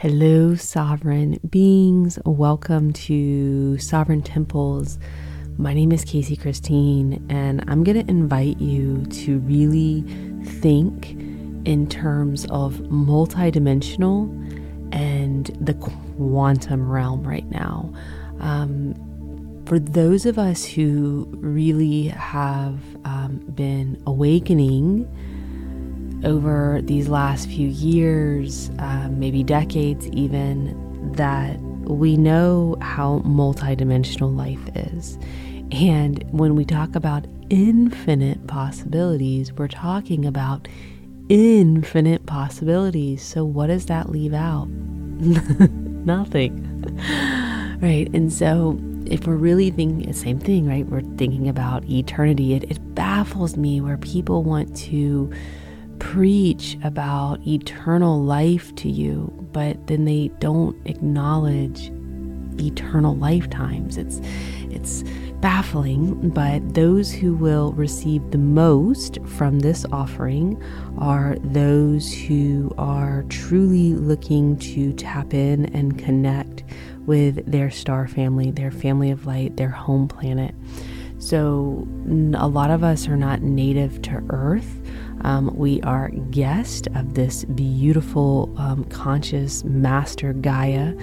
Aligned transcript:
Hello, 0.00 0.54
sovereign 0.54 1.38
beings. 1.50 2.18
Welcome 2.24 2.90
to 2.94 3.76
Sovereign 3.76 4.22
Temples. 4.22 4.98
My 5.58 5.74
name 5.74 5.92
is 5.92 6.06
Casey 6.06 6.36
Christine, 6.36 7.22
and 7.28 7.62
I'm 7.68 7.84
going 7.84 8.02
to 8.02 8.10
invite 8.10 8.58
you 8.58 9.04
to 9.04 9.40
really 9.40 10.00
think 10.42 11.10
in 11.66 11.86
terms 11.86 12.46
of 12.46 12.76
multidimensional 12.76 14.30
and 14.90 15.48
the 15.60 15.74
quantum 15.74 16.90
realm 16.90 17.22
right 17.22 17.50
now. 17.50 17.92
Um, 18.38 18.94
for 19.66 19.78
those 19.78 20.24
of 20.24 20.38
us 20.38 20.64
who 20.64 21.28
really 21.32 22.04
have 22.04 22.80
um, 23.04 23.44
been 23.54 24.02
awakening 24.06 25.06
over 26.24 26.80
these 26.82 27.08
last 27.08 27.48
few 27.48 27.68
years, 27.68 28.70
uh, 28.78 29.08
maybe 29.10 29.42
decades 29.42 30.06
even, 30.08 31.12
that 31.12 31.58
we 31.60 32.16
know 32.16 32.76
how 32.80 33.20
multidimensional 33.20 34.34
life 34.34 34.60
is. 34.74 35.18
And 35.72 36.24
when 36.30 36.56
we 36.56 36.64
talk 36.64 36.94
about 36.94 37.26
infinite 37.48 38.46
possibilities, 38.46 39.52
we're 39.52 39.68
talking 39.68 40.26
about 40.26 40.68
infinite 41.28 42.26
possibilities. 42.26 43.22
So, 43.22 43.44
what 43.44 43.68
does 43.68 43.86
that 43.86 44.10
leave 44.10 44.34
out? 44.34 44.68
Nothing. 44.68 46.66
Right. 47.80 48.10
And 48.12 48.30
so, 48.30 48.78
if 49.06 49.26
we're 49.26 49.36
really 49.36 49.70
thinking 49.70 50.06
the 50.06 50.12
same 50.12 50.38
thing, 50.38 50.68
right? 50.68 50.84
We're 50.86 51.00
thinking 51.16 51.48
about 51.48 51.88
eternity. 51.88 52.52
It, 52.52 52.64
it 52.64 52.94
baffles 52.94 53.56
me 53.56 53.80
where 53.80 53.96
people 53.96 54.42
want 54.42 54.76
to 54.76 55.32
preach 56.00 56.76
about 56.82 57.46
eternal 57.46 58.20
life 58.20 58.74
to 58.74 58.90
you, 58.90 59.32
but 59.52 59.86
then 59.86 60.04
they 60.04 60.28
don't 60.40 60.76
acknowledge 60.86 61.92
eternal 62.58 63.14
lifetimes. 63.16 63.96
It's 63.96 64.20
it's 64.70 65.04
baffling, 65.40 66.30
but 66.30 66.74
those 66.74 67.12
who 67.12 67.34
will 67.34 67.72
receive 67.72 68.30
the 68.30 68.38
most 68.38 69.18
from 69.26 69.60
this 69.60 69.86
offering 69.92 70.62
are 70.98 71.36
those 71.42 72.12
who 72.12 72.72
are 72.76 73.24
truly 73.28 73.94
looking 73.94 74.56
to 74.58 74.92
tap 74.94 75.32
in 75.32 75.66
and 75.74 75.98
connect 75.98 76.62
with 77.06 77.44
their 77.50 77.70
star 77.70 78.06
family, 78.06 78.50
their 78.50 78.70
family 78.70 79.10
of 79.10 79.26
light, 79.26 79.56
their 79.56 79.70
home 79.70 80.08
planet. 80.08 80.54
So, 81.18 81.86
a 82.34 82.48
lot 82.48 82.70
of 82.70 82.82
us 82.82 83.08
are 83.08 83.16
not 83.16 83.42
native 83.42 84.00
to 84.02 84.22
Earth. 84.30 84.79
Um, 85.22 85.50
we 85.54 85.80
are 85.82 86.10
guest 86.30 86.88
of 86.94 87.14
this 87.14 87.44
beautiful, 87.44 88.52
um, 88.56 88.84
conscious 88.84 89.64
master 89.64 90.32
Gaia 90.32 90.94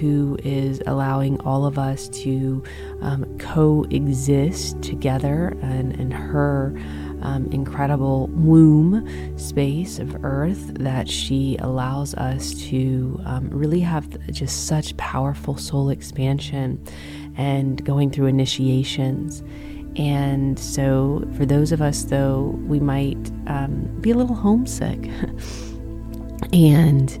who 0.00 0.36
is 0.42 0.82
allowing 0.86 1.40
all 1.42 1.64
of 1.64 1.78
us 1.78 2.08
to 2.08 2.62
um, 3.00 3.38
coexist 3.38 4.82
together 4.82 5.56
and, 5.62 5.94
and 5.98 6.12
her 6.12 6.74
um, 7.22 7.46
incredible 7.52 8.26
womb 8.28 9.08
space 9.38 9.98
of 9.98 10.24
earth 10.24 10.74
that 10.74 11.08
she 11.08 11.56
allows 11.60 12.14
us 12.14 12.54
to 12.54 13.20
um, 13.24 13.48
really 13.50 13.80
have 13.80 14.20
just 14.32 14.66
such 14.66 14.96
powerful 14.96 15.56
soul 15.56 15.90
expansion 15.90 16.84
and 17.36 17.84
going 17.84 18.10
through 18.10 18.26
initiations. 18.26 19.42
And 19.96 20.58
so, 20.58 21.28
for 21.36 21.46
those 21.46 21.70
of 21.70 21.80
us, 21.80 22.04
though, 22.04 22.58
we 22.66 22.80
might 22.80 23.30
um, 23.46 23.88
be 24.00 24.10
a 24.10 24.16
little 24.16 24.34
homesick. 24.34 24.98
and, 26.52 27.16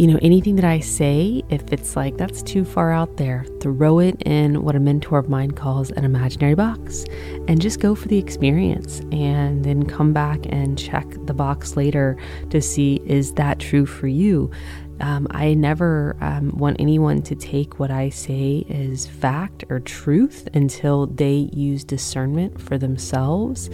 you 0.00 0.06
know, 0.06 0.18
anything 0.22 0.56
that 0.56 0.64
I 0.64 0.80
say, 0.80 1.42
if 1.50 1.70
it's 1.70 1.96
like 1.96 2.16
that's 2.16 2.42
too 2.42 2.64
far 2.64 2.92
out 2.92 3.18
there, 3.18 3.44
throw 3.60 3.98
it 3.98 4.22
in 4.22 4.62
what 4.62 4.74
a 4.74 4.80
mentor 4.80 5.18
of 5.18 5.28
mine 5.28 5.50
calls 5.50 5.90
an 5.90 6.04
imaginary 6.04 6.54
box 6.54 7.04
and 7.46 7.60
just 7.60 7.80
go 7.80 7.94
for 7.94 8.08
the 8.08 8.16
experience 8.16 9.00
and 9.12 9.64
then 9.64 9.84
come 9.84 10.14
back 10.14 10.40
and 10.48 10.78
check 10.78 11.06
the 11.26 11.34
box 11.34 11.76
later 11.76 12.16
to 12.48 12.62
see 12.62 13.02
is 13.04 13.32
that 13.32 13.58
true 13.58 13.84
for 13.84 14.06
you. 14.06 14.50
Um, 15.00 15.26
I 15.30 15.54
never 15.54 16.16
um, 16.20 16.56
want 16.56 16.76
anyone 16.80 17.22
to 17.22 17.34
take 17.34 17.78
what 17.78 17.90
I 17.90 18.08
say 18.08 18.64
as 18.68 19.06
fact 19.06 19.64
or 19.68 19.80
truth 19.80 20.48
until 20.54 21.06
they 21.06 21.48
use 21.52 21.84
discernment 21.84 22.60
for 22.60 22.78
themselves. 22.78 23.70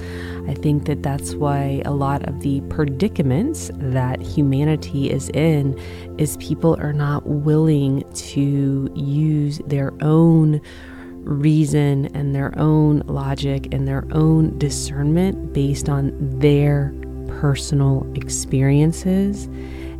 I 0.49 0.55
think 0.55 0.85
that 0.87 1.03
that's 1.03 1.35
why 1.35 1.83
a 1.85 1.93
lot 1.93 2.29
of 2.29 2.41
the 2.41 2.61
predicaments 2.63 3.71
that 3.75 4.21
humanity 4.21 5.11
is 5.11 5.31
in 5.31 5.79
is 6.19 6.37
people 6.37 6.77
are 6.79 6.93
not 6.93 7.27
willing 7.27 8.05
to 8.15 8.91
use 8.95 9.61
their 9.67 9.93
own 10.03 10.61
reason 11.25 12.07
and 12.15 12.35
their 12.35 12.57
own 12.59 13.01
logic 13.07 13.73
and 13.73 13.89
their 13.89 14.07
own 14.13 14.59
discernment 14.59 15.55
based 15.55 15.89
on 15.89 16.13
their 16.39 16.95
personal 17.41 18.07
experiences 18.15 19.49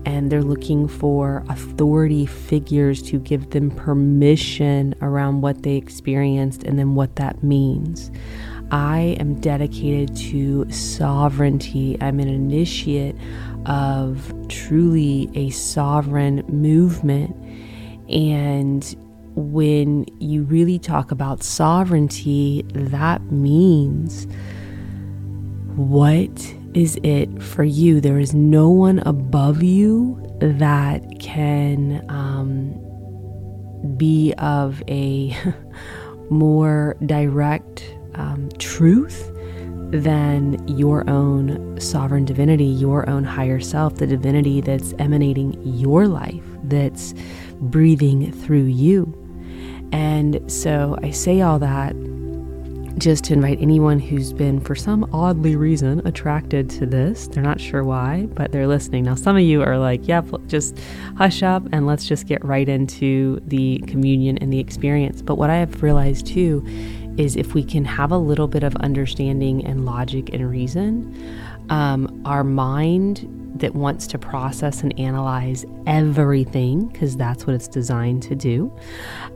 and 0.07 0.31
they're 0.31 0.43
looking 0.43 0.89
for 0.89 1.45
authority 1.49 2.27
figures 2.27 3.03
to 3.03 3.19
give 3.19 3.51
them 3.51 3.71
permission 3.71 4.95
around 5.01 5.41
what 5.41 5.63
they 5.63 5.77
experienced 5.77 6.63
and 6.65 6.79
then 6.79 6.95
what 6.95 7.17
that 7.17 7.43
means. 7.43 8.11
I 8.71 9.17
am 9.21 9.41
dedicated 9.41 10.17
to 10.17 10.71
sovereignty. 10.71 11.97
I'm 12.01 12.19
an 12.19 12.29
initiate 12.29 13.17
of 13.67 14.33
truly 14.49 15.31
a 15.35 15.51
sovereign 15.51 16.45
movement. 16.49 17.37
And 18.09 18.85
when 19.37 20.07
you 20.19 20.45
really 20.45 20.79
talk 20.79 21.11
about 21.11 21.43
sovereignty, 21.43 22.65
that 22.73 23.23
means 23.31 24.27
what 25.77 26.55
is 26.75 26.99
it 27.03 27.43
for 27.43 27.65
you. 27.65 28.01
There 28.01 28.19
is 28.19 28.35
no 28.35 28.69
one 28.69 28.99
above 29.01 29.63
you 29.63 30.21
that 30.41 31.19
can 31.21 32.05
um, 32.09 32.75
be 33.97 34.35
of 34.39 34.83
a 34.89 35.37
more 36.31 36.97
direct 37.07 37.95
um, 38.15 38.49
truth 38.59 39.31
than 39.91 40.67
your 40.67 41.09
own 41.09 41.79
sovereign 41.81 42.25
divinity, 42.25 42.65
your 42.65 43.09
own 43.09 43.23
higher 43.23 43.61
self, 43.61 43.97
the 43.97 44.07
divinity 44.07 44.61
that's 44.61 44.93
emanating 44.99 45.61
your 45.65 46.09
life, 46.09 46.43
that's 46.65 47.15
breathing 47.61 48.33
through 48.33 48.65
you. 48.65 49.21
And 49.93 50.51
so 50.51 50.99
I 51.03 51.11
say 51.11 51.41
all 51.41 51.61
that 51.61 51.95
just 52.99 53.25
to 53.25 53.33
invite 53.33 53.61
anyone 53.61 53.99
who's 53.99 54.33
been, 54.33 54.61
for 54.61 54.75
some 54.75 55.09
oddly 55.13 55.57
reason, 55.57 56.01
attracted 56.07 56.71
to 56.71 56.87
this. 56.87 57.27
They're 57.27 57.43
not 57.43 57.61
sure 57.61 57.85
why, 57.85 58.27
but 58.35 58.53
they're 58.53 58.69
listening. 58.69 59.05
Now, 59.05 59.15
some 59.15 59.37
of 59.37 59.43
you 59.43 59.63
are 59.63 59.79
like, 59.79 60.07
yep, 60.07 60.27
just 60.47 60.79
hush 61.17 61.43
up 61.43 61.65
and 61.73 61.87
let's 61.87 62.07
just 62.07 62.27
get 62.27 62.45
right 62.45 62.69
into 62.69 63.41
the 63.47 63.79
communion 63.87 64.39
and 64.39 64.53
the 64.53 64.61
experience. 64.61 65.23
But 65.23 65.37
what 65.37 65.51
I 65.51 65.57
have 65.57 65.83
realized 65.83 66.27
too 66.27 66.65
is 67.17 67.37
if 67.37 67.55
we 67.55 67.63
can 67.63 67.85
have 67.85 68.11
a 68.13 68.19
little 68.19 68.49
bit 68.49 68.63
of 68.63 68.75
understanding 68.77 69.65
and 69.65 69.85
logic 69.85 70.33
and 70.33 70.49
reason, 70.49 71.15
um, 71.71 72.23
our 72.25 72.45
mind 72.45 73.29
that 73.55 73.75
wants 73.75 74.07
to 74.09 74.19
process 74.19 74.83
and 74.83 74.99
analyze 74.99 75.65
everything, 75.87 76.89
because 76.89 77.17
that's 77.17 77.47
what 77.47 77.55
it's 77.55 77.69
designed 77.69 78.23
to 78.25 78.35
do, 78.35 78.77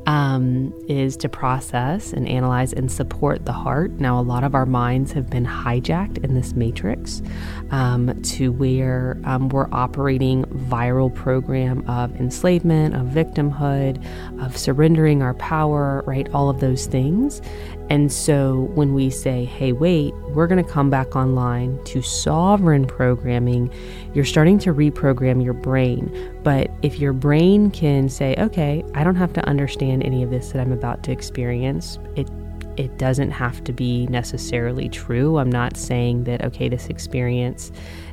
um, 0.06 0.74
is 0.88 1.16
to 1.16 1.28
process 1.28 2.12
and 2.12 2.28
analyze 2.28 2.72
and 2.72 2.90
support 2.90 3.44
the 3.44 3.52
heart. 3.52 3.92
Now, 3.92 4.18
a 4.18 4.22
lot 4.22 4.42
of 4.42 4.54
our 4.54 4.66
minds 4.66 5.12
have 5.12 5.30
been 5.30 5.46
hijacked 5.46 6.24
in 6.24 6.34
this 6.34 6.54
matrix 6.54 7.22
um, 7.70 8.20
to 8.22 8.50
where 8.50 9.20
um, 9.24 9.50
we're 9.50 9.68
operating 9.72 10.44
viral 10.46 11.14
program 11.14 11.88
of 11.88 12.14
enslavement, 12.16 12.96
of 12.96 13.06
victimhood, 13.06 14.04
of 14.42 14.56
surrendering 14.56 15.22
our 15.22 15.34
power, 15.34 16.02
right? 16.06 16.28
All 16.34 16.50
of 16.50 16.60
those 16.60 16.86
things. 16.86 17.40
And 17.90 18.12
so 18.12 18.70
when 18.74 18.92
we 18.92 19.08
say, 19.08 19.44
hey, 19.44 19.72
wait, 19.72 20.14
we're 20.30 20.46
going 20.46 20.62
to 20.62 20.70
come 20.70 20.90
back 20.90 21.16
online 21.16 21.82
to 21.84 22.02
sovereign 22.02 22.86
programming, 22.86 23.72
you're 24.14 24.26
starting 24.26 24.58
to 24.60 24.74
reprogram 24.74 25.42
your 25.42 25.54
brain. 25.54 26.12
But 26.42 26.70
if 26.82 26.98
your 26.98 27.12
brain 27.12 27.70
can 27.70 28.08
say, 28.08 28.34
okay, 28.38 28.84
I 28.94 29.04
don't 29.04 29.16
have 29.16 29.32
to 29.34 29.44
understand 29.46 30.02
any 30.02 30.22
of 30.22 30.30
this 30.30 30.52
that 30.52 30.60
I'm 30.60 30.72
about 30.72 31.02
to 31.04 31.12
experience, 31.12 31.98
it 32.16 32.28
it 32.76 32.96
doesn't 32.96 33.32
have 33.32 33.64
to 33.64 33.72
be 33.72 34.06
necessarily 34.06 34.88
true. 34.88 35.38
I'm 35.38 35.50
not 35.50 35.76
saying 35.76 36.24
that, 36.24 36.44
okay, 36.44 36.68
this 36.68 36.86
experience 36.86 37.72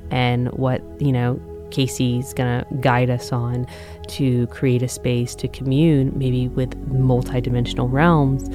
and 0.10 0.48
what, 0.54 0.82
you 1.00 1.12
know, 1.12 1.40
Casey's 1.70 2.34
going 2.34 2.64
to 2.64 2.76
guide 2.78 3.12
us 3.12 3.32
on 3.32 3.68
to 4.08 4.48
create 4.48 4.82
a 4.82 4.88
space 4.88 5.36
to 5.36 5.48
commune, 5.48 6.12
maybe 6.16 6.48
with 6.48 6.72
multidimensional 6.90 7.92
realms 7.92 8.50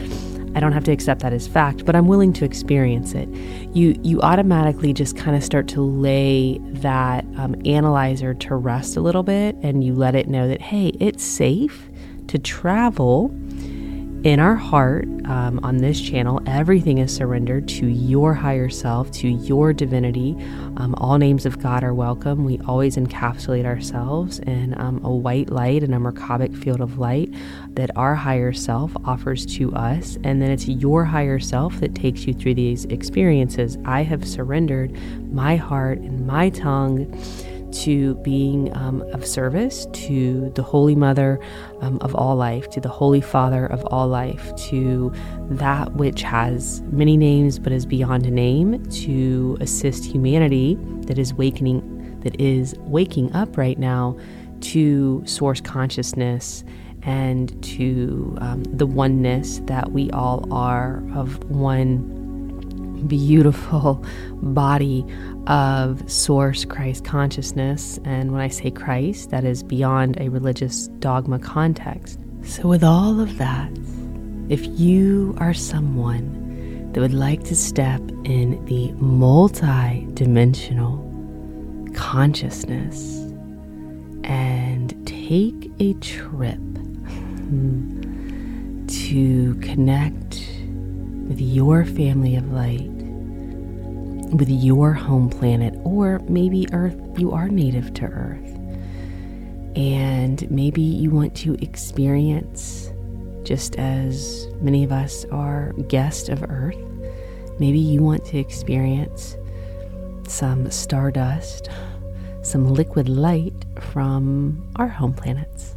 I 0.55 0.61
don't 0.61 0.73
have 0.73 0.85
to 0.85 0.93
accept 0.93 1.21
that 1.23 1.33
as 1.33 1.47
fact, 1.47 1.85
but 1.85 1.95
I'm 1.95 2.07
willing 2.07 2.33
to 2.35 2.45
experience 2.45 3.15
it. 3.15 3.29
You 3.75 3.99
you 4.03 4.21
automatically 4.23 4.93
just 4.93 5.17
kind 5.17 5.37
of 5.37 5.45
start 5.45 5.69
to 5.69 5.81
lay 5.81 6.59
that 6.83 7.25
um, 7.37 7.55
analyzer 7.65 8.35
to 8.35 8.57
rest 8.57 8.97
a 8.97 9.01
little 9.01 9.23
bit, 9.23 9.57
and 9.63 9.85
you 9.85 9.95
let 9.95 10.15
it 10.15 10.29
know 10.29 10.49
that 10.49 10.61
hey, 10.61 10.89
it's 11.01 11.23
safe 11.23 11.89
to 12.27 12.39
travel 12.39 13.29
in 14.23 14.39
our 14.39 14.55
heart 14.55 15.09
um, 15.25 15.61
on 15.63 15.79
this 15.79 15.99
channel, 15.99 16.43
everything 16.45 16.99
is 16.99 17.15
surrendered 17.15 17.67
to 17.69 17.87
your 17.87 18.35
higher 18.35 18.69
self, 18.69 19.11
to 19.13 19.29
your 19.29 19.73
divinity. 19.73 20.37
Um, 20.77 20.95
all 20.99 21.17
names 21.17 21.47
of 21.47 21.59
God 21.59 21.83
are 21.83 21.95
welcome. 21.95 22.45
We 22.45 22.59
always 22.67 22.97
encapsulate 22.97 23.65
ourselves 23.65 24.39
in 24.41 24.79
um, 24.79 25.03
a 25.05 25.11
white 25.11 25.49
light 25.49 25.83
and 25.83 25.95
a 25.95 25.99
Merkabic 25.99 26.55
field 26.55 26.83
of 26.83 26.99
light 26.99 27.33
that 27.71 27.91
our 27.97 28.15
higher 28.15 28.53
self 28.53 28.93
offers 29.07 29.47
to 29.57 29.73
us. 29.75 30.19
And 30.23 30.43
then 30.43 30.51
it's 30.51 30.69
your 30.69 31.05
higher 31.05 31.39
self 31.39 31.81
that 31.81 31.95
takes 31.95 32.27
you 32.27 32.35
through 32.35 32.57
these 32.57 32.85
experiences. 32.87 33.79
I 33.87 34.03
have 34.03 34.29
surrendered 34.29 34.93
my 35.33 35.57
heart 35.57 35.99
and 35.99 36.27
my 36.27 36.51
tongue 36.51 37.07
to 37.73 38.15
being 38.17 38.75
um, 38.77 39.03
of 39.13 39.27
service 39.27 39.87
to 39.93 40.51
the 40.55 40.63
Holy 40.63 40.95
Mother 40.95 41.39
um, 41.81 41.99
of 42.01 42.15
all 42.15 42.37
life, 42.37 42.69
to 42.71 42.81
the 42.81 42.89
Holy 42.89 43.21
Father 43.21 43.67
of 43.67 43.85
all 43.87 44.09
life, 44.09 44.55
to 44.57 45.13
that 45.51 45.95
which 45.95 46.23
has 46.23 46.83
many 46.91 47.17
names 47.17 47.59
but 47.59 47.73
is 47.73 47.87
beyond 47.87 48.27
a 48.27 48.31
name, 48.31 48.85
to 48.91 49.57
assist 49.61 50.05
humanity 50.05 50.77
that 51.03 51.19
is 51.19 51.35
wakening, 51.35 52.21
that 52.21 52.39
is 52.41 52.75
waking 52.81 53.33
up 53.35 53.57
right 53.57 53.79
now 53.79 54.17
to 54.61 55.23
source 55.27 55.61
consciousness 55.61 56.65
and 57.03 57.63
to 57.63 58.37
um, 58.41 58.63
the 58.65 58.87
oneness 58.87 59.61
that 59.65 59.93
we 59.93 60.11
all 60.11 60.47
are 60.53 61.03
of 61.15 61.43
one 61.51 62.20
beautiful 63.07 64.05
body 64.43 65.05
of 65.47 66.09
source 66.11 66.65
Christ 66.65 67.05
consciousness. 67.05 67.99
And 68.05 68.33
when 68.33 68.41
I 68.41 68.49
say 68.49 68.71
Christ, 68.71 69.31
that 69.31 69.45
is 69.45 69.63
beyond 69.63 70.21
a 70.21 70.29
religious 70.29 70.89
dogma 70.99 71.39
context. 71.39 72.19
So, 72.43 72.69
with 72.69 72.83
all 72.83 73.21
of 73.21 73.39
that, 73.39 73.71
if 74.49 74.67
you 74.79 75.35
are 75.39 75.55
someone 75.55 76.91
that 76.93 77.01
would 77.01 77.15
like 77.15 77.45
to 77.45 77.55
step 77.55 78.01
in 78.25 78.65
the 78.65 78.91
multi 78.93 80.07
dimensional 80.15 81.07
consciousness 81.95 83.19
and 84.25 85.07
take 85.07 85.71
a 85.79 85.93
trip 85.95 86.59
hmm, 86.59 88.87
to 88.87 89.55
connect 89.57 90.43
with 91.31 91.41
your 91.41 91.85
family 91.85 92.35
of 92.35 92.51
light, 92.51 92.91
with 94.35 94.51
your 94.51 94.93
home 94.93 95.31
planet, 95.31 95.73
or 95.85 96.19
maybe 96.29 96.67
Earth, 96.73 97.01
you 97.17 97.31
are 97.31 97.49
native 97.49 97.95
to 97.95 98.07
Earth. 98.07 98.59
And 99.77 100.51
maybe 100.51 100.83
you 100.83 101.11
want 101.11 101.37
to 101.37 101.55
experience, 101.63 102.91
just 103.45 103.77
as 103.77 104.49
many 104.61 104.83
of 104.83 104.91
us 104.91 105.25
are 105.27 105.73
guests 105.87 106.29
of 106.29 106.43
Earth, 106.43 106.77
maybe 107.61 107.79
you 107.79 108.03
want 108.03 108.25
to 108.25 108.39
experience 108.39 109.37
some 110.27 110.69
stardust, 110.69 111.71
some 112.43 112.75
liquid 112.75 113.09
light 113.09 113.55
from 113.79 114.69
our 114.75 114.89
home 114.89 115.13
planets 115.13 115.77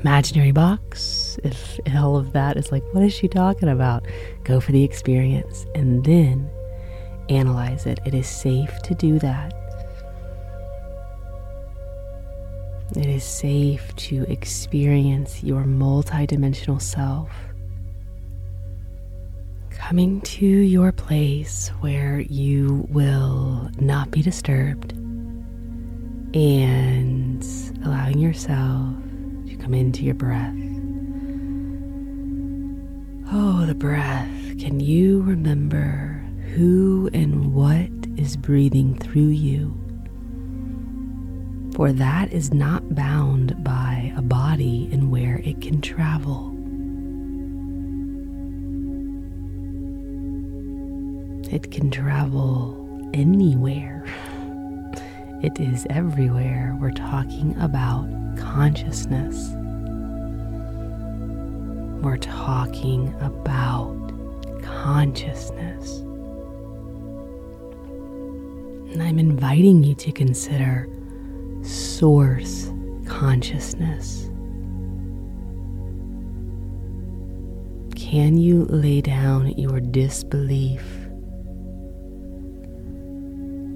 imaginary 0.00 0.52
box, 0.52 1.23
if 1.42 1.80
all 1.94 2.16
of 2.16 2.32
that 2.32 2.56
is 2.56 2.70
like, 2.70 2.82
what 2.92 3.02
is 3.02 3.12
she 3.12 3.28
talking 3.28 3.68
about? 3.68 4.04
Go 4.44 4.60
for 4.60 4.72
the 4.72 4.84
experience 4.84 5.66
and 5.74 6.04
then 6.04 6.50
analyze 7.28 7.86
it. 7.86 8.00
It 8.04 8.14
is 8.14 8.26
safe 8.26 8.70
to 8.82 8.94
do 8.94 9.18
that. 9.20 9.52
It 12.96 13.06
is 13.06 13.24
safe 13.24 13.94
to 13.96 14.22
experience 14.30 15.42
your 15.42 15.64
multidimensional 15.64 16.80
self 16.80 17.30
coming 19.70 20.20
to 20.22 20.46
your 20.46 20.92
place 20.92 21.68
where 21.80 22.20
you 22.20 22.86
will 22.88 23.68
not 23.78 24.10
be 24.10 24.22
disturbed 24.22 24.92
and 26.34 27.44
allowing 27.84 28.18
yourself 28.18 28.94
to 29.46 29.56
come 29.56 29.74
into 29.74 30.02
your 30.02 30.14
breath. 30.14 30.63
Oh, 33.32 33.64
the 33.66 33.74
breath. 33.74 34.28
Can 34.58 34.80
you 34.80 35.22
remember 35.22 36.22
who 36.54 37.08
and 37.14 37.54
what 37.54 37.88
is 38.16 38.36
breathing 38.36 38.98
through 38.98 39.28
you? 39.28 39.74
For 41.74 41.90
that 41.92 42.32
is 42.32 42.52
not 42.52 42.94
bound 42.94 43.64
by 43.64 44.12
a 44.16 44.22
body 44.22 44.88
and 44.92 45.10
where 45.10 45.40
it 45.42 45.60
can 45.60 45.80
travel. 45.80 46.50
It 51.52 51.70
can 51.70 51.90
travel 51.90 53.10
anywhere. 53.14 54.04
It 55.42 55.58
is 55.58 55.86
everywhere. 55.90 56.76
We're 56.80 56.90
talking 56.90 57.56
about 57.58 58.06
consciousness. 58.36 59.54
We're 62.04 62.18
talking 62.18 63.14
about 63.22 64.12
consciousness. 64.62 66.00
And 68.92 69.02
I'm 69.02 69.18
inviting 69.18 69.82
you 69.82 69.94
to 69.94 70.12
consider 70.12 70.86
source 71.62 72.70
consciousness. 73.06 74.28
Can 77.96 78.36
you 78.36 78.66
lay 78.66 79.00
down 79.00 79.52
your 79.56 79.80
disbelief 79.80 80.84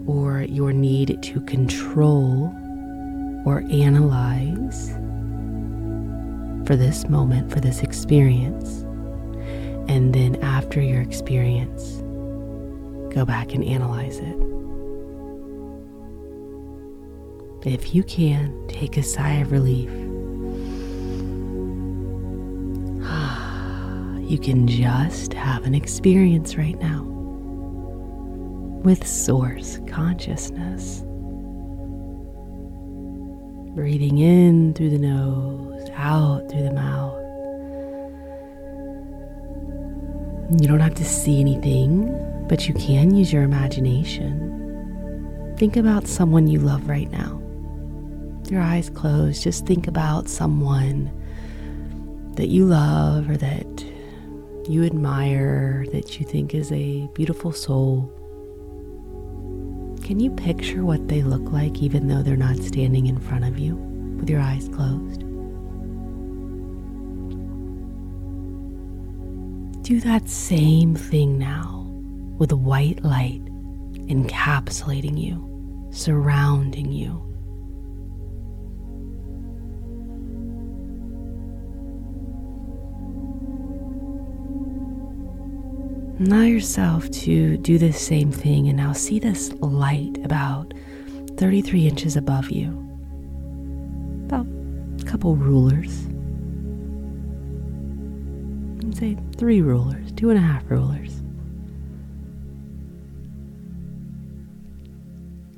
or 0.07 0.43
your 0.43 0.75
need 0.75 1.23
to 1.23 1.41
control 1.47 2.53
or 3.47 3.65
analyze 3.71 4.95
for 6.69 6.77
this 6.77 7.09
moment, 7.09 7.51
for 7.51 7.61
this 7.61 7.83
experience. 7.83 8.83
And 9.91 10.15
then 10.15 10.37
after 10.43 10.83
your 10.83 11.01
experience, 11.01 12.03
go 13.15 13.25
back 13.25 13.55
and 13.55 13.65
analyze 13.65 14.19
it. 14.19 14.37
If 17.67 17.95
you 17.95 18.03
can, 18.03 18.67
take 18.69 18.99
a 18.99 19.03
sigh 19.03 19.37
of 19.37 19.51
relief. 19.51 19.89
You 24.29 24.39
can 24.39 24.69
just 24.69 25.33
have 25.33 25.65
an 25.65 25.75
experience 25.75 26.57
right 26.57 26.79
now 26.79 27.03
with 28.85 29.07
Source 29.07 29.81
Consciousness. 29.87 31.01
Breathing 33.75 34.19
in 34.19 34.75
through 34.75 34.91
the 34.91 34.99
nose, 34.99 35.68
out 35.99 36.49
through 36.49 36.63
the 36.63 36.73
mouth. 36.73 37.15
You 40.61 40.67
don't 40.67 40.81
have 40.81 40.95
to 40.95 41.05
see 41.05 41.41
anything, 41.41 42.47
but 42.49 42.67
you 42.67 42.75
can 42.75 43.15
use 43.15 43.33
your 43.33 43.43
imagination. 43.43 45.55
Think 45.59 45.77
about 45.77 46.07
someone 46.07 46.47
you 46.47 46.61
love 46.61 46.89
right 46.89 47.11
now. 47.11 47.43
Your 48.49 48.63
eyes 48.63 48.89
closed, 48.89 49.43
just 49.43 49.67
think 49.67 49.87
about 49.87 50.29
someone 50.29 51.11
that 52.37 52.49
you 52.49 52.65
love 52.65 53.29
or 53.29 53.37
that 53.37 53.85
you 54.69 54.85
admire, 54.85 55.85
that 55.93 56.19
you 56.19 56.25
think 56.25 56.55
is 56.55 56.73
a 56.73 57.09
beautiful 57.15 57.53
soul. 57.53 58.11
Can 60.03 60.19
you 60.19 60.31
picture 60.31 60.85
what 60.85 61.09
they 61.09 61.23
look 61.23 61.53
like 61.53 61.83
even 61.83 62.09
though 62.09 62.23
they're 62.23 62.37
not 62.37 62.57
standing 62.57 63.07
in 63.07 63.19
front 63.19 63.45
of 63.45 63.59
you 63.59 63.75
with 63.75 64.31
your 64.31 64.41
eyes 64.41 64.69
closed? 64.69 65.28
Do 69.89 70.01
that 70.01 70.29
same 70.29 70.95
thing 70.95 71.39
now 71.39 71.87
with 72.37 72.53
white 72.53 73.03
light 73.03 73.43
encapsulating 74.11 75.19
you, 75.19 75.89
surrounding 75.91 76.93
you. 76.93 77.25
Allow 86.21 86.43
yourself 86.43 87.11
to 87.23 87.57
do 87.57 87.79
the 87.79 87.95
same 87.95 88.31
thing 88.31 88.69
and 88.69 88.77
now 88.77 88.93
see 88.93 89.19
this 89.19 89.55
light 89.61 90.19
about 90.23 90.75
33 91.39 91.89
inches 91.89 92.15
above 92.15 92.51
you, 92.51 92.73
about 94.27 94.47
a 95.01 95.05
couple 95.07 95.35
rulers. 95.35 96.09
Say 98.99 99.17
three 99.37 99.61
rulers, 99.61 100.11
two 100.13 100.31
and 100.31 100.39
a 100.39 100.43
half 100.43 100.69
rulers. 100.69 101.15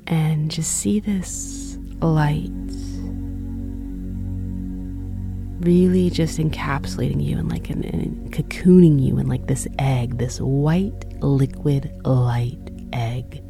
And 0.07 0.51
just 0.51 0.77
see 0.77 0.99
this 0.99 1.77
light 2.01 2.51
really 5.61 6.09
just 6.09 6.37
encapsulating 6.39 7.23
you 7.23 7.37
and 7.37 7.49
like 7.49 7.69
an, 7.69 7.83
and 7.83 8.31
cocooning 8.31 9.01
you 9.03 9.17
in 9.17 9.27
like 9.27 9.47
this 9.47 9.67
egg, 9.79 10.17
this 10.17 10.39
white 10.39 11.05
liquid 11.23 11.91
light 12.05 12.59
egg. 12.93 13.43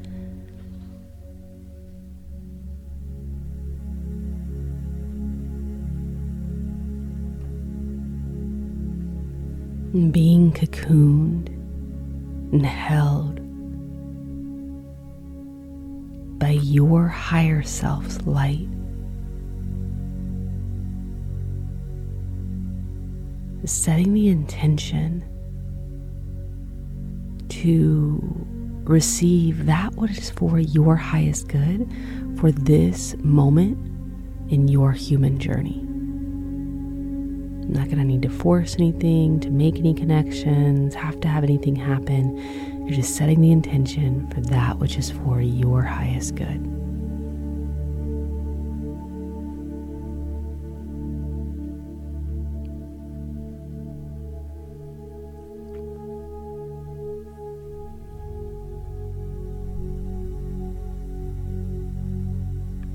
Being 9.92 10.54
cocooned 10.54 11.48
and 12.54 12.66
held 12.66 13.40
by 16.40 16.52
your 16.52 17.08
higher 17.08 17.62
self's 17.62 18.22
light. 18.26 18.68
Setting 23.66 24.14
the 24.14 24.30
intention 24.30 25.26
to 27.50 28.20
receive 28.86 29.66
that 29.66 29.94
what 29.96 30.10
is 30.10 30.30
for 30.32 30.58
your 30.58 30.96
highest 30.96 31.50
good 31.50 31.88
for 32.38 32.52
this 32.52 33.16
moment 33.18 33.78
in 34.50 34.68
your 34.68 34.94
human 34.94 35.38
journey. 35.38 35.91
Not 37.72 37.86
going 37.86 38.00
to 38.00 38.04
need 38.04 38.22
to 38.24 38.30
force 38.30 38.76
anything, 38.76 39.40
to 39.40 39.50
make 39.50 39.78
any 39.78 39.94
connections, 39.94 40.94
have 40.94 41.22
to 41.22 41.30
have 41.30 41.44
anything 41.46 41.76
happen. 41.76 42.38
You're 42.86 42.98
just 42.98 43.16
setting 43.16 43.40
the 43.40 43.52
intention 43.52 44.28
for 44.30 44.42
that 44.42 44.78
which 44.78 44.98
is 44.98 45.10
for 45.10 45.40
your 45.42 45.82
highest 45.82 46.36
good. 46.36 46.68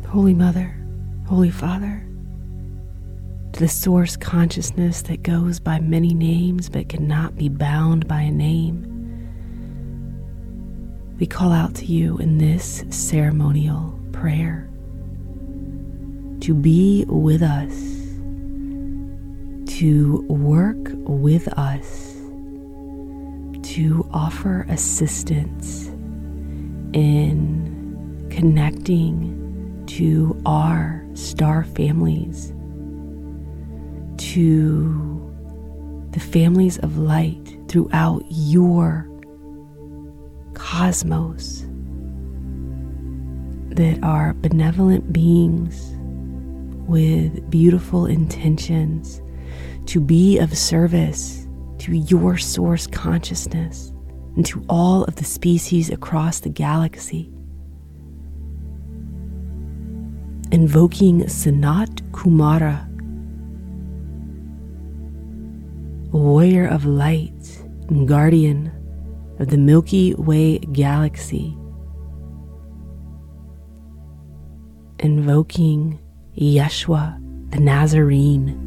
Holy 0.07 0.35
Mother, 0.35 0.75
Holy 1.27 1.51
Father, 1.51 1.96
the 3.57 3.69
source 3.69 4.19
consciousness 4.19 5.01
that 5.03 5.23
goes 5.23 5.59
by 5.59 5.81
many 5.81 6.13
names 6.13 6.69
but 6.69 6.91
cannot 6.91 7.37
be 7.37 7.49
bound 7.49 8.07
by 8.07 8.21
a 8.21 8.31
name. 8.31 8.93
We 11.19 11.27
call 11.27 11.53
out 11.53 11.75
to 11.77 11.87
you 11.87 12.19
in 12.19 12.37
this 12.37 12.85
ceremonial 12.91 13.99
prayer. 14.13 14.69
To 16.41 16.55
be 16.55 17.07
with 17.09 17.43
us, 17.43 17.73
to 19.79 20.27
work 20.29 20.91
with 21.07 21.49
us, 21.57 22.13
to 23.73 24.07
offer 24.13 24.67
assistance 24.69 25.87
in 26.93 28.29
connecting 28.31 29.85
to 29.87 30.39
our 30.45 31.07
star 31.15 31.65
families 31.65 32.53
to 34.37 35.33
the 36.11 36.21
families 36.21 36.77
of 36.81 36.99
light 36.99 37.57
throughout 37.69 38.23
your 38.29 39.09
cosmos 40.53 41.65
that 43.71 43.99
are 44.03 44.35
benevolent 44.35 45.11
beings 45.11 45.95
with 46.87 47.49
beautiful 47.49 48.05
intentions 48.05 49.23
to 49.87 50.03
be 50.03 50.39
of 50.39 50.55
service 50.55 51.49
to 51.79 51.97
your 51.97 52.37
source 52.37 52.87
consciousness 52.87 53.91
and 54.37 54.45
to 54.45 54.63
all 54.69 55.05
of 55.05 55.17
the 55.17 55.25
species 55.25 55.89
across 55.89 56.41
the 56.41 56.51
galaxy. 56.51 57.33
Invoking 60.53 61.23
Sanat 61.23 62.03
Kumara 62.11 62.87
warrior 66.17 66.67
of 66.67 66.85
light 66.87 67.63
and 67.89 68.09
guardian 68.09 68.73
of 69.39 69.49
the 69.49 69.59
Milky 69.59 70.15
Way 70.15 70.59
galaxy, 70.59 71.57
invoking 74.99 75.99
Yeshua 76.37 77.21
the 77.51 77.61
Nazarene 77.61 78.63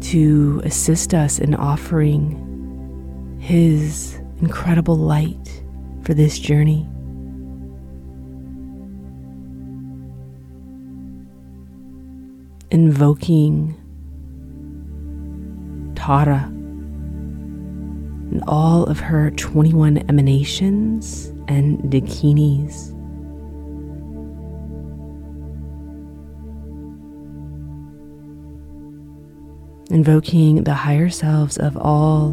to 0.00 0.60
assist 0.64 1.14
us 1.14 1.38
in 1.38 1.54
offering 1.54 3.38
his 3.40 4.20
incredible 4.40 4.96
light 4.96 5.62
for 6.02 6.14
this 6.14 6.38
journey. 6.38 6.88
Invoking 12.70 13.79
Tara 16.00 16.50
and 18.30 18.42
all 18.48 18.84
of 18.84 19.00
her 19.00 19.30
21 19.32 19.98
emanations 20.08 21.26
and 21.46 21.78
dakinis. 21.92 22.96
Invoking 29.90 30.64
the 30.64 30.72
higher 30.72 31.10
selves 31.10 31.58
of 31.58 31.76
all 31.76 32.32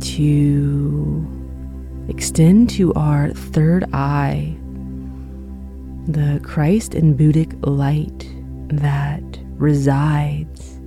to 0.00 1.26
extend 2.08 2.68
to 2.70 2.92
our 2.92 3.30
third 3.30 3.86
eye 3.94 4.54
the 6.08 6.40
Christ 6.42 6.94
and 6.94 7.18
Buddhic 7.18 7.56
light 7.66 8.28
that 8.68 9.24
resides 9.56 10.77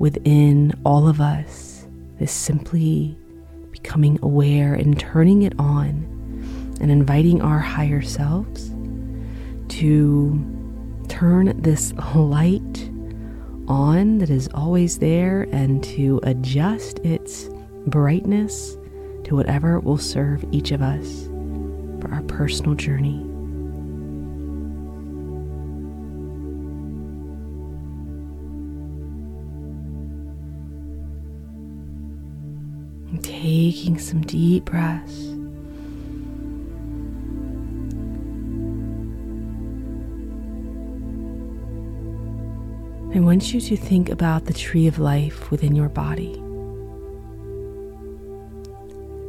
within 0.00 0.72
all 0.84 1.06
of 1.06 1.20
us 1.20 1.86
is 2.18 2.30
simply 2.30 3.16
becoming 3.70 4.18
aware 4.22 4.74
and 4.74 4.98
turning 4.98 5.42
it 5.42 5.52
on 5.58 5.88
and 6.80 6.90
inviting 6.90 7.40
our 7.42 7.58
higher 7.58 8.00
selves 8.00 8.70
to 9.68 11.04
turn 11.08 11.60
this 11.60 11.92
light 12.14 12.90
on 13.68 14.18
that 14.18 14.30
is 14.30 14.48
always 14.54 14.98
there 14.98 15.42
and 15.52 15.84
to 15.84 16.18
adjust 16.22 16.98
its 17.00 17.50
brightness 17.86 18.78
to 19.24 19.36
whatever 19.36 19.80
will 19.80 19.98
serve 19.98 20.42
each 20.50 20.72
of 20.72 20.80
us 20.80 21.26
for 22.00 22.10
our 22.10 22.22
personal 22.22 22.74
journey. 22.74 23.29
Taking 33.70 33.98
some 33.98 34.20
deep 34.22 34.64
breaths. 34.64 35.28
I 43.14 43.20
want 43.20 43.54
you 43.54 43.60
to 43.60 43.76
think 43.76 44.08
about 44.08 44.46
the 44.46 44.52
tree 44.52 44.88
of 44.88 44.98
life 44.98 45.52
within 45.52 45.76
your 45.76 45.88
body. 45.88 46.32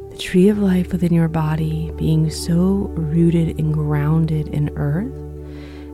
The 0.10 0.18
tree 0.18 0.50
of 0.50 0.58
life 0.58 0.92
within 0.92 1.14
your 1.14 1.28
body 1.28 1.92
being 1.96 2.32
so 2.32 2.90
rooted 2.96 3.60
and 3.60 3.72
grounded 3.72 4.48
in 4.48 4.76
earth, 4.76 5.14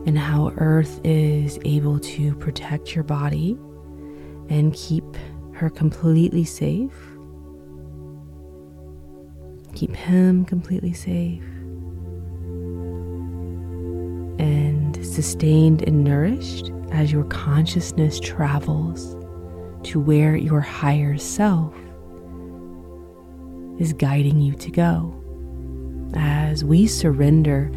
and 0.06 0.18
how 0.18 0.54
earth 0.56 1.02
is 1.04 1.58
able 1.66 1.98
to 2.00 2.34
protect 2.36 2.94
your 2.94 3.04
body 3.04 3.58
and 4.48 4.72
keep 4.72 5.04
her 5.52 5.68
completely 5.68 6.44
safe 6.44 7.07
Keep 9.78 9.94
him 9.94 10.44
completely 10.44 10.92
safe 10.92 11.44
and 14.40 14.98
sustained 15.06 15.82
and 15.82 16.02
nourished 16.02 16.72
as 16.90 17.12
your 17.12 17.22
consciousness 17.26 18.18
travels 18.18 19.14
to 19.84 20.00
where 20.00 20.34
your 20.34 20.60
higher 20.60 21.16
self 21.16 21.72
is 23.78 23.92
guiding 23.92 24.40
you 24.40 24.54
to 24.54 24.72
go. 24.72 25.14
As 26.14 26.64
we 26.64 26.88
surrender 26.88 27.70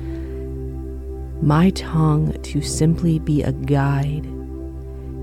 my 1.39 1.70
tongue 1.70 2.34
to 2.41 2.63
simply 2.63 3.20
be 3.20 3.43
a 3.43 3.51
guide 3.51 4.25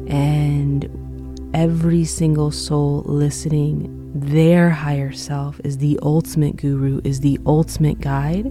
And 0.06 1.50
every 1.54 2.04
single 2.04 2.52
soul 2.52 3.02
listening, 3.04 3.97
their 4.14 4.70
higher 4.70 5.12
self 5.12 5.60
is 5.64 5.78
the 5.78 5.98
ultimate 6.02 6.56
guru, 6.56 7.00
is 7.04 7.20
the 7.20 7.38
ultimate 7.46 8.00
guide 8.00 8.50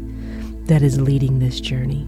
that 0.68 0.82
is 0.82 1.00
leading 1.00 1.40
this 1.40 1.60
journey. 1.60 2.08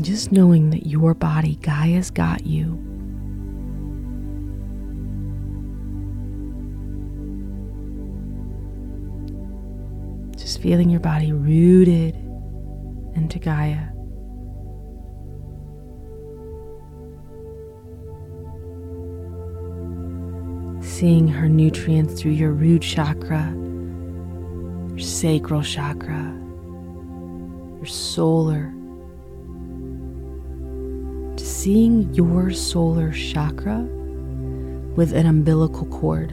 Just 0.00 0.32
knowing 0.32 0.70
that 0.70 0.86
your 0.86 1.14
body, 1.14 1.56
Gaia's 1.56 2.10
got 2.10 2.44
you. 2.44 2.78
Just 10.36 10.60
feeling 10.60 10.90
your 10.90 11.00
body 11.00 11.32
rooted 11.32 12.16
into 13.14 13.38
Gaia. 13.38 13.91
Seeing 21.02 21.26
her 21.26 21.48
nutrients 21.48 22.14
through 22.14 22.30
your 22.30 22.52
root 22.52 22.82
chakra, 22.82 23.52
your 24.90 25.00
sacral 25.00 25.60
chakra, 25.60 26.32
your 27.78 27.86
solar. 27.86 28.72
To 31.36 31.44
seeing 31.44 32.14
your 32.14 32.52
solar 32.52 33.10
chakra 33.10 33.80
with 34.94 35.12
an 35.12 35.26
umbilical 35.26 35.86
cord. 35.86 36.30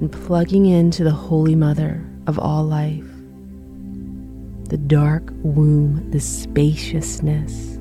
And 0.00 0.12
plugging 0.12 0.66
into 0.66 1.02
the 1.02 1.10
Holy 1.10 1.56
Mother 1.56 2.08
of 2.28 2.38
all 2.38 2.62
life, 2.62 3.10
the 4.68 4.78
dark 4.78 5.32
womb, 5.42 6.12
the 6.12 6.20
spaciousness, 6.20 7.71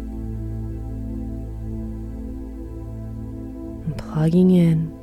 and 4.25 4.51
in 4.51 5.01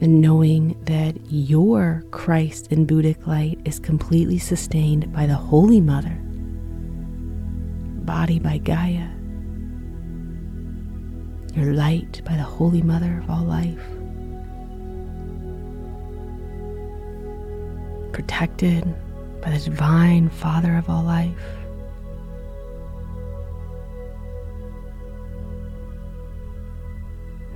and 0.00 0.20
knowing 0.20 0.76
that 0.84 1.16
your 1.30 2.04
Christ 2.10 2.68
and 2.70 2.86
Buddhic 2.86 3.26
light 3.26 3.58
is 3.64 3.78
completely 3.78 4.38
sustained 4.38 5.12
by 5.12 5.26
the 5.26 5.34
Holy 5.34 5.80
Mother, 5.80 6.18
body 8.04 8.38
by 8.38 8.58
Gaia, 8.58 9.08
your 11.54 11.72
light 11.72 12.20
by 12.24 12.36
the 12.36 12.42
Holy 12.42 12.82
Mother 12.82 13.22
of 13.22 13.30
all 13.30 13.44
life, 13.44 13.80
protected 18.12 18.84
by 19.40 19.50
the 19.50 19.64
Divine 19.64 20.28
Father 20.28 20.76
of 20.76 20.90
all 20.90 21.04
life. 21.04 21.32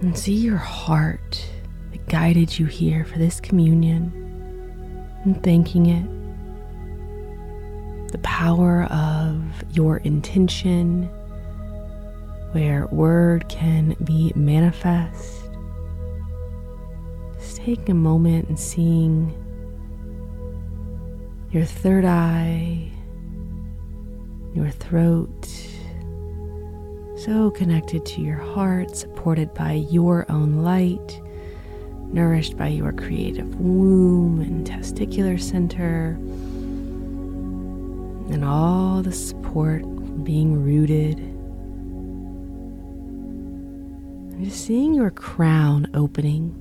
And 0.00 0.16
see 0.19 0.33
your 0.33 0.57
heart 0.57 1.47
that 1.92 2.09
guided 2.09 2.59
you 2.59 2.64
here 2.64 3.04
for 3.04 3.19
this 3.19 3.38
communion 3.38 4.11
and 5.25 5.42
thanking 5.42 5.87
it. 5.87 6.07
The 8.11 8.19
power 8.19 8.85
of 8.85 9.42
your 9.73 9.99
intention, 9.99 11.04
where 12.52 12.87
word 12.87 13.47
can 13.50 13.95
be 14.02 14.33
manifest. 14.35 15.50
Just 17.38 17.59
taking 17.59 17.90
a 17.90 17.95
moment 17.95 18.49
and 18.49 18.59
seeing 18.59 19.35
your 21.50 21.66
third 21.66 22.07
eye, 22.07 22.90
your 24.54 24.71
throat, 24.71 25.47
so 27.30 27.49
connected 27.49 28.04
to 28.04 28.20
your 28.20 28.38
heart, 28.38 28.96
supported 28.96 29.54
by 29.54 29.75
your 29.75 30.26
own 30.28 30.64
light 30.64 31.22
nourished 32.12 32.57
by 32.57 32.66
your 32.66 32.90
creative 32.92 33.55
womb 33.61 34.40
and 34.40 34.66
testicular 34.66 35.40
center, 35.40 36.18
and 38.33 38.44
all 38.44 39.00
the 39.02 39.12
support 39.12 39.83
being 40.24 40.61
rooted. 40.64 41.18
And 44.33 44.44
just 44.44 44.66
seeing 44.66 44.92
your 44.94 45.12
crown 45.12 45.88
opening. 45.94 46.60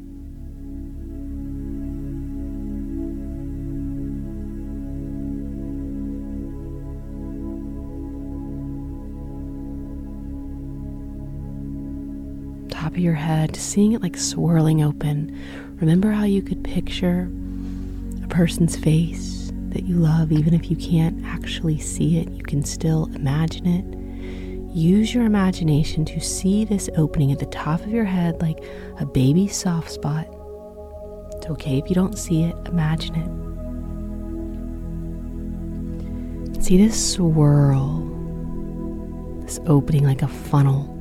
Top 12.80 12.94
of 12.94 13.00
your 13.00 13.14
head, 13.14 13.58
seeing 13.58 13.92
it 13.92 14.02
like 14.02 14.16
swirling 14.16 14.82
open. 14.82 15.38
Remember 15.82 16.12
how 16.12 16.24
you 16.24 16.42
could 16.42 16.64
picture 16.64 17.30
a 18.24 18.28
person's 18.30 18.78
face 18.78 19.52
that 19.72 19.84
you 19.84 19.96
love, 19.98 20.32
even 20.32 20.54
if 20.54 20.72
you 20.72 20.78
can't 20.78 21.26
actually 21.26 21.78
see 21.78 22.20
it, 22.20 22.30
you 22.30 22.42
can 22.42 22.64
still 22.64 23.10
imagine 23.16 23.68
it. 23.68 23.84
Use 24.74 25.14
your 25.14 25.26
imagination 25.26 26.06
to 26.06 26.22
see 26.22 26.64
this 26.64 26.90
opening 26.96 27.34
at 27.34 27.40
the 27.40 27.48
top 27.48 27.82
of 27.82 27.90
your 27.90 28.06
head 28.06 28.42
like 28.42 28.64
a 28.98 29.06
baby 29.06 29.50
soft 29.50 29.92
spot. 29.92 30.26
It's 31.34 31.48
okay 31.48 31.80
if 31.80 31.90
you 31.90 31.96
don't 31.96 32.18
see 32.18 32.44
it, 32.44 32.56
imagine 32.66 33.16
it. 36.56 36.64
See 36.64 36.78
this 36.78 37.14
swirl, 37.14 38.06
this 39.42 39.60
opening 39.66 40.06
like 40.06 40.22
a 40.22 40.30
funnel. 40.30 40.96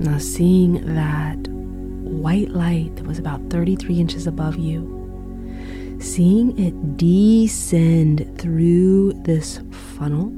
Now, 0.00 0.16
seeing 0.16 0.94
that 0.94 1.36
white 1.46 2.48
light 2.48 2.96
that 2.96 3.06
was 3.06 3.18
about 3.18 3.50
33 3.50 4.00
inches 4.00 4.26
above 4.26 4.56
you, 4.56 5.98
seeing 6.00 6.58
it 6.58 6.96
descend 6.96 8.38
through 8.38 9.12
this 9.24 9.60
funnel. 9.70 10.30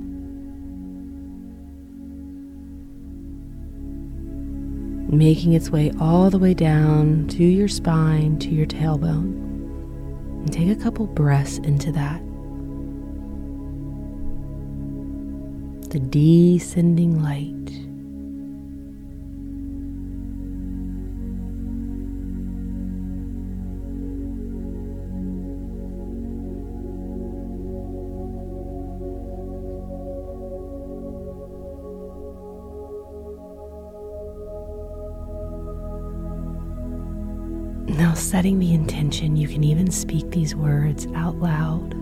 Making 5.17 5.53
its 5.53 5.71
way 5.71 5.93
all 6.01 6.29
the 6.29 6.41
way 6.41 6.55
down 6.55 7.29
to 7.29 7.45
your 7.45 7.69
spine, 7.69 8.41
to 8.41 8.49
your 8.49 8.67
tailbone. 8.67 9.39
And 10.43 10.53
take 10.53 10.77
a 10.77 10.83
couple 10.83 11.07
breaths 11.07 11.59
into 11.59 11.93
that. 11.93 12.21
The 15.91 16.01
descending 16.01 17.23
light. 17.23 17.92
Now, 38.13 38.19
setting 38.19 38.59
the 38.59 38.75
intention, 38.75 39.37
you 39.37 39.49
can 39.49 39.65
even 39.65 39.91
speak 39.91 40.31
these 40.33 40.55
words 40.55 41.07
out 41.15 41.37
loud 41.37 41.93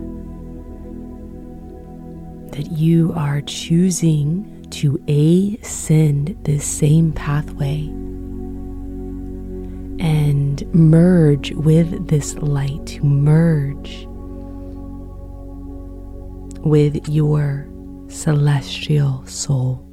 that 2.51 2.69
you 2.69 3.13
are 3.15 3.39
choosing 3.39 4.67
to 4.71 5.01
ascend 5.07 6.37
this 6.43 6.65
same 6.65 7.13
pathway 7.13 7.83
and 10.05 10.61
merge 10.75 11.53
with 11.53 12.09
this 12.09 12.35
light, 12.35 12.85
to 12.87 13.05
merge 13.05 14.05
with 16.65 17.07
your 17.07 17.69
celestial 18.09 19.25
soul. 19.27 19.90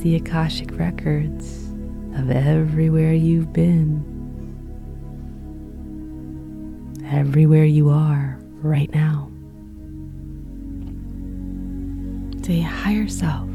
The 0.00 0.16
Akashic 0.16 0.76
records 0.78 1.68
of 2.16 2.30
everywhere 2.30 3.12
you've 3.12 3.52
been, 3.52 4.02
everywhere 7.10 7.64
you 7.64 7.90
are 7.90 8.38
right 8.62 8.92
now. 8.92 9.30
To 12.42 12.52
your 12.52 12.68
higher 12.68 13.08
self, 13.08 13.48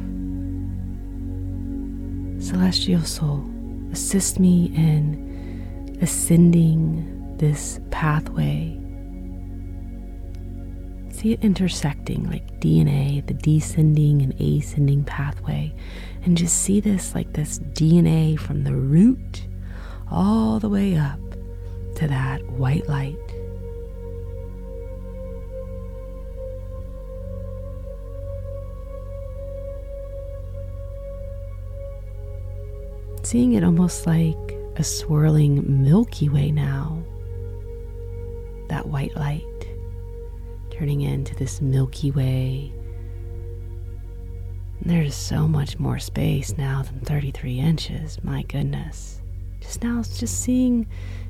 celestial 2.41 3.03
soul, 3.03 3.47
assist 3.91 4.39
me 4.39 4.71
in 4.75 5.99
ascending 6.01 7.35
this 7.37 7.79
pathway 7.91 8.78
See 11.19 11.33
it 11.33 11.43
intersecting 11.43 12.29
like 12.29 12.61
DNA, 12.61 13.27
the 13.27 13.33
descending 13.33 14.21
and 14.21 14.39
ascending 14.39 15.03
pathway. 15.03 15.75
And 16.23 16.37
just 16.37 16.61
see 16.61 16.79
this 16.79 17.13
like 17.13 17.33
this 17.33 17.59
DNA 17.59 18.39
from 18.39 18.63
the 18.63 18.73
root 18.73 19.45
all 20.09 20.61
the 20.61 20.69
way 20.69 20.95
up 20.95 21.19
to 21.95 22.07
that 22.07 22.41
white 22.51 22.87
light. 22.87 23.17
Seeing 33.23 33.55
it 33.55 33.65
almost 33.65 34.07
like 34.07 34.37
a 34.77 34.85
swirling 34.85 35.83
Milky 35.83 36.29
Way 36.29 36.49
now. 36.51 37.03
That 38.69 38.85
white 38.85 39.17
light 39.17 39.43
turning 40.79 41.01
into 41.01 41.35
this 41.35 41.59
Milky 41.59 42.09
Way. 42.09 42.71
there's 44.81 45.13
so 45.13 45.45
much 45.45 45.77
more 45.77 45.99
space 45.99 46.57
now 46.57 46.83
than 46.83 47.01
33 47.01 47.59
inches. 47.59 48.17
My 48.23 48.43
goodness. 48.43 49.21
Just 49.59 49.83
now, 49.83 50.01
just 50.01 50.39
seeing 50.39 50.87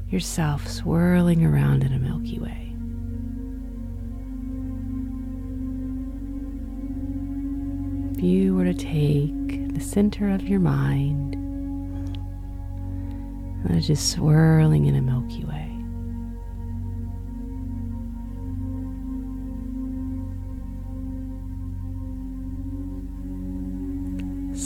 yourself 0.08 0.68
swirling 0.68 1.44
around 1.44 1.84
in 1.84 1.94
a 1.94 1.98
Milky 1.98 2.38
Way. 2.38 2.76
If 8.16 8.24
you 8.24 8.56
were 8.56 8.66
to 8.66 8.76
take 8.76 9.74
the 9.74 9.82
center 9.82 10.30
of 10.30 10.48
your 10.48 10.60
mind 10.60 11.34
and 13.68 13.82
just 13.82 14.12
swirling 14.12 14.86
in 14.86 14.96
a 14.96 15.02
Milky 15.02 15.44
Way. 15.44 15.69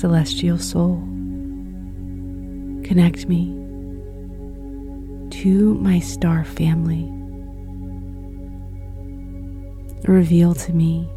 Celestial 0.04 0.58
soul, 0.58 0.98
connect 2.84 3.30
me 3.30 3.46
to 5.30 5.76
my 5.76 5.98
star 6.00 6.44
family. 6.44 7.10
Reveal 10.06 10.56
to 10.56 10.74
me 10.74 11.10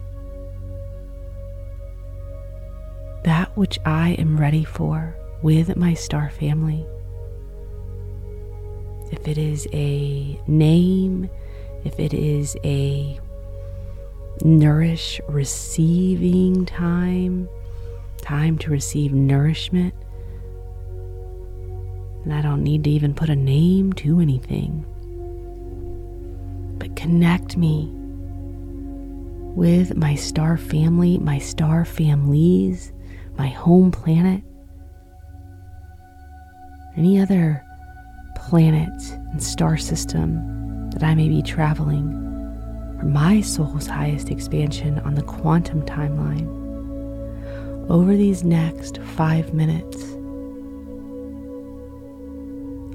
that 3.25 3.57
which 3.57 3.77
I 3.85 4.11
am 4.21 4.39
ready 4.39 4.63
for 4.63 5.17
with 5.43 5.75
my 5.75 5.95
star 5.95 6.31
family 6.31 6.87
if 9.11 9.27
it 9.27 9.37
is 9.37 9.67
a 9.73 10.41
name, 10.47 11.29
if 11.85 11.99
it 11.99 12.15
is 12.15 12.57
a 12.63 13.19
nourish 14.45 15.21
receiving 15.29 16.65
time, 16.67 17.49
time 18.27 18.59
to 18.59 18.71
receive 18.71 19.13
nourishment. 19.13 19.95
And 22.25 22.35
I 22.35 22.43
don't 22.43 22.65
need 22.65 22.83
to 22.85 22.91
even 22.91 23.15
put 23.15 23.29
a 23.29 23.37
name 23.37 23.93
to 23.95 24.19
anything. 24.19 24.85
But 26.79 26.97
connect 26.97 27.57
me 27.57 27.89
with 29.55 29.97
my 29.97 30.17
star 30.17 30.57
family, 30.57 31.19
my 31.19 31.39
star 31.39 31.85
families, 31.85 32.93
my 33.39 33.47
home 33.47 33.93
planet, 33.93 34.43
any 36.97 37.21
other 37.21 37.65
planet 38.35 38.91
and 39.31 39.41
star 39.41 39.77
system 39.77 40.91
that 40.91 41.05
I 41.05 41.15
may 41.15 41.29
be 41.29 41.43
traveling 41.43 42.11
for 42.99 43.07
my 43.07 43.41
soul's 43.41 43.87
highest 43.87 44.31
expansion 44.31 44.99
on 45.01 45.15
the 45.15 45.23
quantum 45.23 45.83
timeline. 45.83 46.66
Over 47.89 48.17
these 48.17 48.43
next 48.43 48.99
five 48.99 49.55
minutes, 49.55 50.03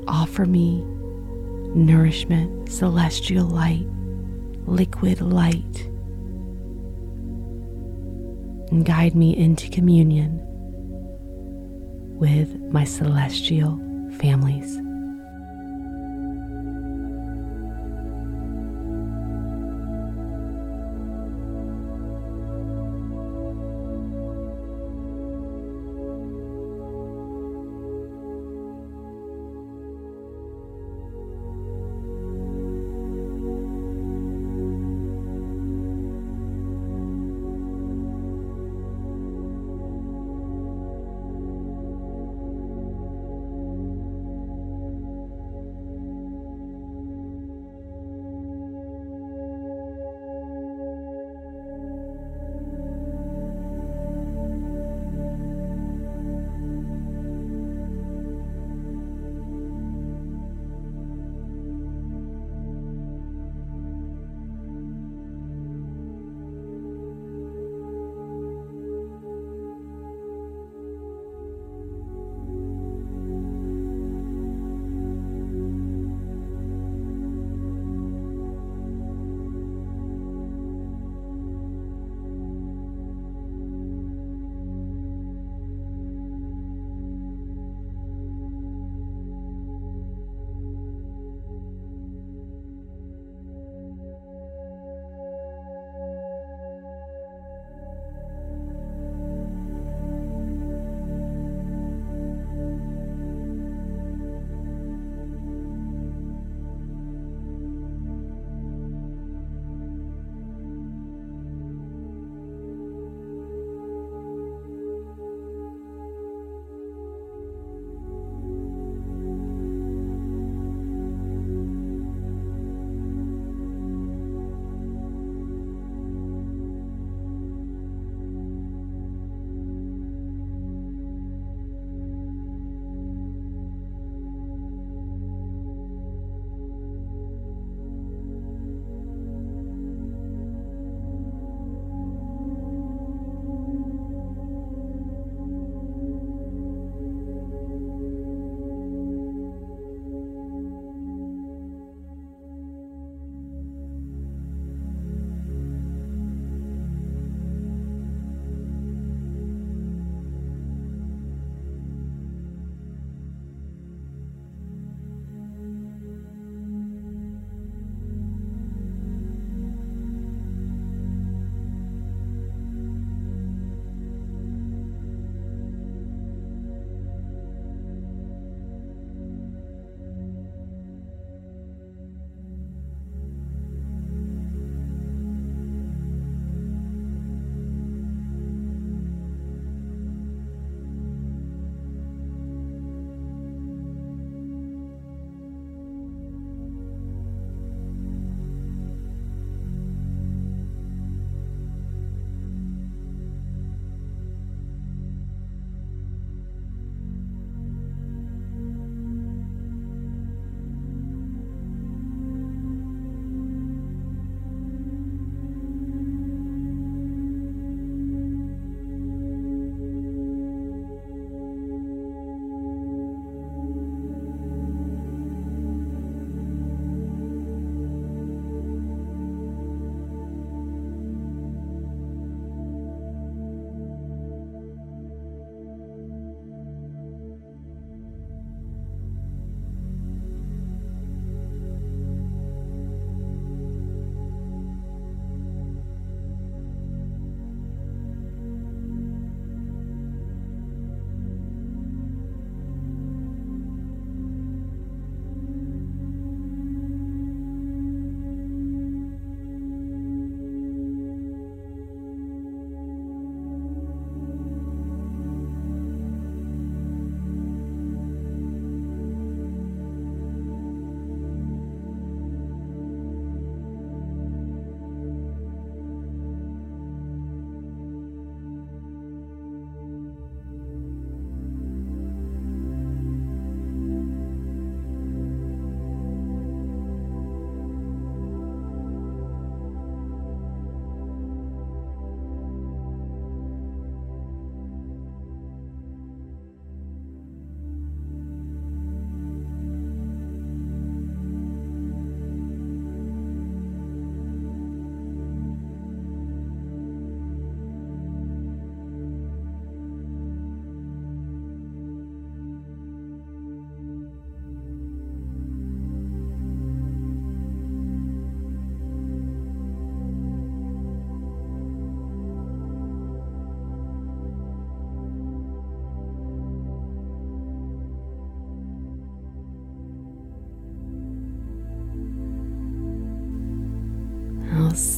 offer 0.07 0.45
me 0.45 0.83
nourishment, 1.73 2.69
celestial 2.69 3.45
light, 3.45 3.87
liquid 4.65 5.21
light, 5.21 5.87
and 8.69 8.85
guide 8.85 9.15
me 9.15 9.35
into 9.35 9.69
communion 9.69 10.39
with 12.19 12.59
my 12.71 12.83
celestial 12.83 13.79
families. 14.17 14.77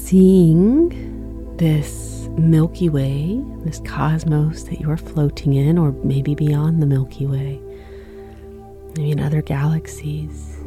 Seeing 0.05 1.55
this 1.57 2.27
Milky 2.37 2.89
Way, 2.89 3.41
this 3.63 3.79
cosmos 3.85 4.63
that 4.63 4.81
you're 4.81 4.97
floating 4.97 5.53
in, 5.53 5.77
or 5.77 5.93
maybe 6.03 6.35
beyond 6.35 6.81
the 6.81 6.85
Milky 6.85 7.25
Way, 7.25 7.61
maybe 8.97 9.11
in 9.11 9.21
other 9.21 9.41
galaxies. 9.41 10.57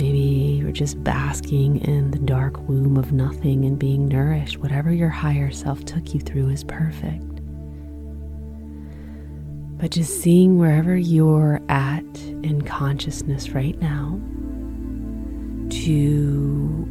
Maybe 0.00 0.58
you're 0.62 0.72
just 0.72 1.02
basking 1.04 1.84
in 1.84 2.10
the 2.10 2.18
dark 2.18 2.56
womb 2.68 2.96
of 2.96 3.12
nothing 3.12 3.66
and 3.66 3.78
being 3.78 4.08
nourished. 4.08 4.56
Whatever 4.58 4.90
your 4.92 5.10
higher 5.10 5.50
self 5.50 5.84
took 5.84 6.14
you 6.14 6.20
through 6.20 6.48
is 6.48 6.64
perfect. 6.64 7.26
But 9.76 9.90
just 9.90 10.22
seeing 10.22 10.58
wherever 10.58 10.96
you're 10.96 11.60
at 11.68 12.04
in 12.42 12.62
consciousness 12.62 13.50
right 13.50 13.78
now 13.80 14.18
to 15.90 16.86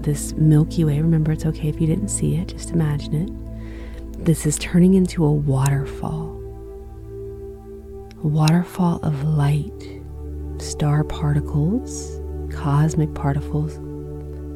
this 0.00 0.32
Milky 0.32 0.82
Way. 0.82 1.02
Remember, 1.02 1.32
it's 1.32 1.44
okay 1.44 1.68
if 1.68 1.80
you 1.82 1.86
didn't 1.86 2.08
see 2.08 2.36
it, 2.36 2.48
just 2.48 2.70
imagine 2.70 3.14
it. 3.14 4.24
This 4.24 4.46
is 4.46 4.56
turning 4.58 4.94
into 4.94 5.22
a 5.24 5.30
waterfall, 5.30 6.30
a 8.22 8.26
waterfall 8.26 9.00
of 9.02 9.22
light, 9.24 10.00
star 10.58 11.04
particles 11.04 12.18
cosmic 12.50 13.12
particles, 13.14 13.78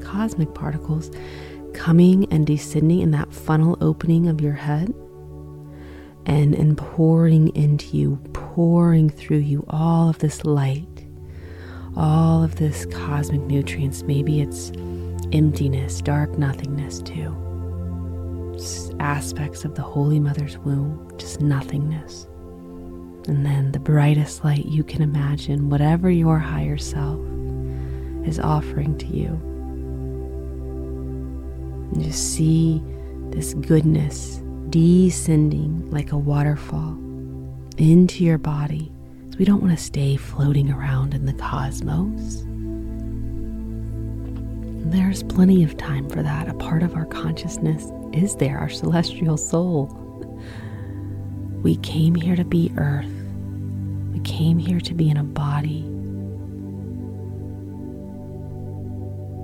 cosmic 0.03 0.55
particles 0.55 1.11
coming 1.75 2.27
and 2.33 2.47
descending 2.47 3.01
in 3.01 3.11
that 3.11 3.31
funnel 3.33 3.77
opening 3.83 4.27
of 4.27 4.41
your 4.41 4.55
head 4.55 4.89
and, 6.25 6.55
and 6.55 6.79
pouring 6.79 7.55
into 7.55 7.95
you, 7.95 8.17
pouring 8.33 9.11
through 9.11 9.37
you 9.37 9.67
all 9.69 10.09
of 10.09 10.19
this 10.21 10.47
light, 10.47 10.92
all 11.97 12.43
of 12.43 12.57
this 12.57 12.87
cosmic 12.87 13.41
nutrients. 13.43 14.03
Maybe 14.03 14.41
it's 14.41 14.73
emptiness, 15.33 16.01
dark 16.01 16.39
nothingness 16.39 17.01
too. 17.03 17.37
Aspects 19.01 19.65
of 19.65 19.75
the 19.75 19.83
Holy 19.83 20.21
Mother's 20.21 20.59
womb, 20.59 21.11
just 21.17 21.41
nothingness. 21.41 22.29
And 23.29 23.47
then 23.47 23.73
the 23.73 23.81
brightest 23.81 24.45
light 24.45 24.67
you 24.67 24.85
can 24.85 25.03
imagine, 25.03 25.71
whatever 25.71 26.11
your 26.11 26.39
higher 26.39 26.79
self 26.79 27.21
is 28.27 28.39
offering 28.39 28.99
to 28.99 29.07
you. 29.07 29.29
And 31.93 32.03
just 32.03 32.35
see 32.35 32.83
this 33.31 33.55
goodness 33.55 34.43
descending 34.71 35.91
like 35.91 36.13
a 36.13 36.19
waterfall 36.19 36.99
into 37.79 38.25
your 38.25 38.39
body. 38.39 38.93
So 39.33 39.39
we 39.39 39.47
don't 39.47 39.63
want 39.63 39.77
to 39.77 39.83
stay 39.83 40.17
floating 40.17 40.71
around 40.71 41.15
in 41.15 41.25
the 41.25 41.33
cosmos. 41.33 42.45
There's 44.93 45.23
plenty 45.23 45.65
of 45.65 45.77
time 45.79 46.09
for 46.11 46.23
that. 46.23 46.49
A 46.49 46.55
part 46.55 46.83
of 46.83 46.95
our 46.95 47.07
consciousness 47.07 47.91
is 48.13 48.37
there, 48.37 48.59
our 48.59 48.69
celestial 48.69 49.39
soul. 49.39 49.87
We 51.63 51.77
came 51.77 52.15
here 52.15 52.37
to 52.37 52.45
be 52.45 52.71
earth. 52.77 53.07
We 54.13 54.21
came 54.21 54.59
here 54.59 54.81
to 54.81 54.95
be 54.95 55.09
in 55.09 55.17
a 55.17 55.25
body 55.25 55.89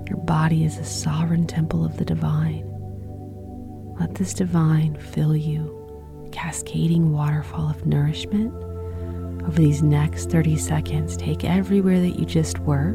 Your 0.09 0.17
body 0.17 0.65
is 0.65 0.79
a 0.79 0.83
sovereign 0.83 1.45
temple 1.45 1.85
of 1.85 1.97
the 1.97 2.05
divine. 2.05 2.65
Let 3.99 4.15
this 4.15 4.33
divine 4.33 4.95
fill 4.95 5.35
you, 5.35 6.27
cascading 6.31 7.11
waterfall 7.13 7.69
of 7.69 7.85
nourishment. 7.85 8.51
Over 9.45 9.59
these 9.59 9.81
next 9.81 10.29
30 10.29 10.57
seconds, 10.57 11.17
take 11.17 11.43
everywhere 11.43 11.99
that 11.99 12.19
you 12.19 12.25
just 12.25 12.59
were. 12.59 12.91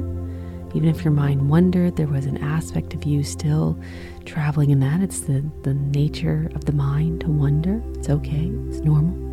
Even 0.75 0.89
if 0.89 1.05
your 1.05 1.13
mind 1.13 1.49
wandered, 1.49 1.97
there 1.97 2.07
was 2.07 2.27
an 2.27 2.39
aspect 2.39 2.95
of 2.95 3.05
you 3.05 3.23
still 3.23 3.79
traveling 4.25 4.71
in 4.71 4.81
that. 4.81 5.01
It's 5.01 5.21
the, 5.21 5.45
the 5.63 5.75
nature 5.75 6.51
of 6.55 6.65
the 6.65 6.73
mind 6.73 7.21
to 7.23 7.29
wonder. 7.29 7.83
It's 7.95 8.11
okay, 8.11 8.51
it's 8.69 8.81
normal. 8.81 9.25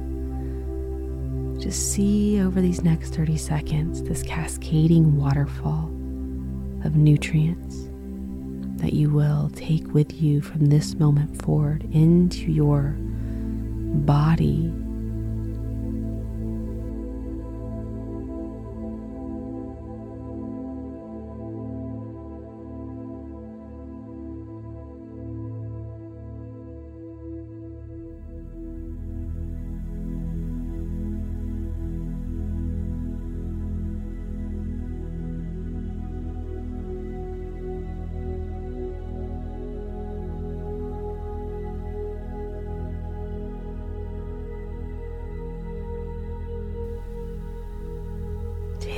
Just 1.60 1.94
see 1.94 2.42
over 2.42 2.62
these 2.62 2.84
next 2.84 3.14
30 3.14 3.38
seconds 3.38 4.02
this 4.04 4.24
cascading 4.24 5.18
waterfall 5.18 5.86
of 6.84 6.96
nutrients 6.96 7.88
that 8.82 8.94
you 8.94 9.12
will 9.12 9.52
take 9.56 9.94
with 9.94 10.22
you 10.22 10.42
from 10.42 10.68
this 10.68 10.96
moment 10.96 11.40
forward 11.44 11.88
into 11.92 12.52
your 12.52 12.96
body 14.06 14.74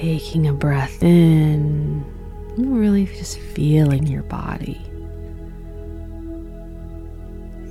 Taking 0.04 0.48
a 0.50 0.54
breath 0.54 1.02
in, 1.02 2.04
really 2.58 3.06
just 3.06 3.40
feeling 3.40 4.06
your 4.06 4.24
body. 4.24 4.82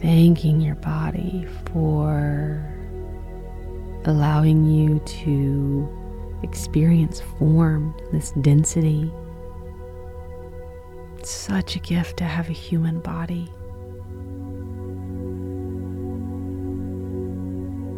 Thanking 0.01 0.63
your 0.63 0.77
body 0.77 1.47
for 1.67 2.65
allowing 4.07 4.65
you 4.65 4.99
to 5.01 6.41
experience 6.43 7.21
form, 7.39 7.95
this 8.13 8.31
density. 8.41 9.13
It's 11.19 11.31
such 11.31 11.77
a 11.77 11.81
gift 11.81 12.17
to 12.17 12.25
have 12.25 12.49
a 12.49 12.55
human 12.55 13.01
body. 13.01 13.53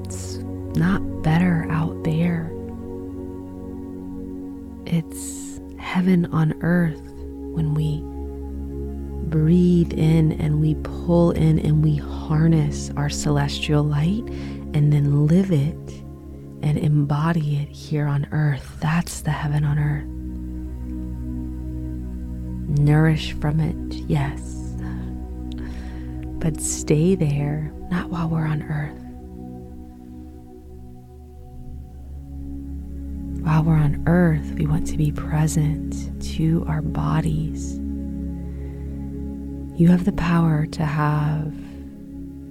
It's 0.06 0.38
not 0.76 1.22
better 1.22 1.63
heaven 6.04 6.26
on 6.34 6.52
earth 6.60 7.00
when 7.54 7.72
we 7.72 8.02
breathe 9.30 9.90
in 9.94 10.32
and 10.32 10.60
we 10.60 10.74
pull 10.82 11.30
in 11.30 11.58
and 11.60 11.82
we 11.82 11.96
harness 11.96 12.90
our 12.94 13.08
celestial 13.08 13.82
light 13.82 14.22
and 14.74 14.92
then 14.92 15.26
live 15.26 15.50
it 15.50 16.02
and 16.60 16.76
embody 16.76 17.56
it 17.56 17.70
here 17.70 18.06
on 18.06 18.28
earth. 18.32 18.76
That's 18.80 19.22
the 19.22 19.30
heaven 19.30 19.64
on 19.64 19.78
earth. 19.78 20.04
Nourish 22.78 23.32
from 23.32 23.58
it, 23.60 23.94
yes. 24.06 24.76
But 26.38 26.60
stay 26.60 27.14
there, 27.14 27.72
not 27.90 28.10
while 28.10 28.28
we're 28.28 28.44
on 28.44 28.62
earth. 28.64 29.03
While 33.64 33.76
we're 33.76 33.82
on 33.82 34.02
earth, 34.06 34.52
we 34.58 34.66
want 34.66 34.86
to 34.88 34.98
be 34.98 35.10
present 35.10 36.22
to 36.34 36.66
our 36.68 36.82
bodies. 36.82 37.78
You 39.80 39.88
have 39.88 40.04
the 40.04 40.12
power 40.12 40.66
to 40.66 40.84
have 40.84 41.50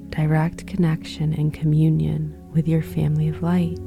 direct 0.10 0.66
connection 0.66 1.36
and 1.36 1.54
communion 1.54 2.36
with 2.52 2.68
your 2.68 2.82
family 2.82 3.28
of 3.28 3.44
light. 3.44 3.78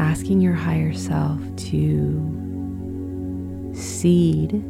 Asking 0.00 0.40
your 0.40 0.54
higher 0.54 0.94
self 0.94 1.40
to 1.56 3.72
seed 3.74 4.62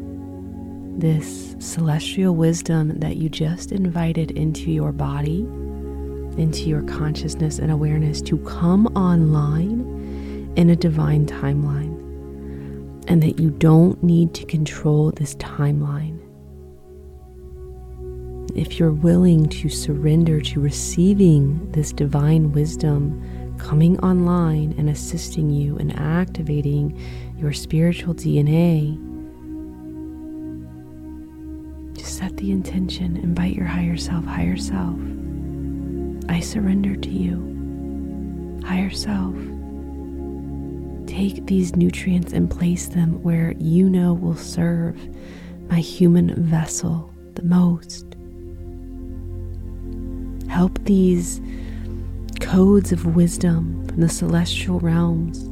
this 0.98 1.55
celestial 1.59 2.35
wisdom 2.35 2.98
that 3.00 3.16
you 3.16 3.29
just 3.29 3.72
invited 3.72 4.31
into 4.31 4.70
your 4.70 4.92
body, 4.92 5.40
into 6.38 6.70
your 6.70 6.81
consciousness 6.85 7.59
and 7.59 7.70
awareness 7.70 8.22
to 8.22 8.38
come 8.38 8.87
online 8.96 9.99
in 10.56 10.70
a 10.70 10.76
divine 10.76 11.26
timeline, 11.26 11.96
and 13.08 13.22
that 13.22 13.38
you 13.38 13.50
don't 13.50 14.02
need 14.02 14.34
to 14.34 14.44
control 14.46 15.10
this 15.12 15.34
timeline. 15.36 16.18
If 18.56 18.78
you're 18.78 18.92
willing 18.92 19.48
to 19.48 19.68
surrender 19.68 20.40
to 20.40 20.60
receiving 20.60 21.70
this 21.70 21.92
divine 21.92 22.52
wisdom 22.52 23.56
coming 23.58 23.98
online 24.00 24.74
and 24.76 24.90
assisting 24.90 25.50
you 25.50 25.76
in 25.76 25.92
activating 25.92 26.98
your 27.38 27.52
spiritual 27.52 28.14
DNA, 28.14 28.98
just 31.96 32.16
set 32.16 32.36
the 32.38 32.50
intention, 32.50 33.16
invite 33.18 33.54
your 33.54 33.66
higher 33.66 33.96
self, 33.96 34.24
higher 34.24 34.56
self. 34.56 34.98
I 36.28 36.40
surrender 36.40 36.96
to 36.96 37.10
you, 37.10 38.62
higher 38.64 38.90
self 38.90 39.36
take 41.11 41.46
these 41.46 41.75
nutrients 41.75 42.33
and 42.33 42.49
place 42.49 42.87
them 42.87 43.20
where 43.25 43.53
you 43.59 43.90
know 43.90 44.14
will 44.14 44.37
serve 44.37 44.96
my 45.68 45.81
human 45.81 46.33
vessel 46.44 47.12
the 47.35 47.42
most. 47.42 48.07
Help 50.49 50.79
these 50.85 51.40
codes 52.38 52.92
of 52.92 53.16
wisdom 53.16 53.85
from 53.88 54.01
the 54.01 54.09
celestial 54.09 54.79
realms 54.79 55.49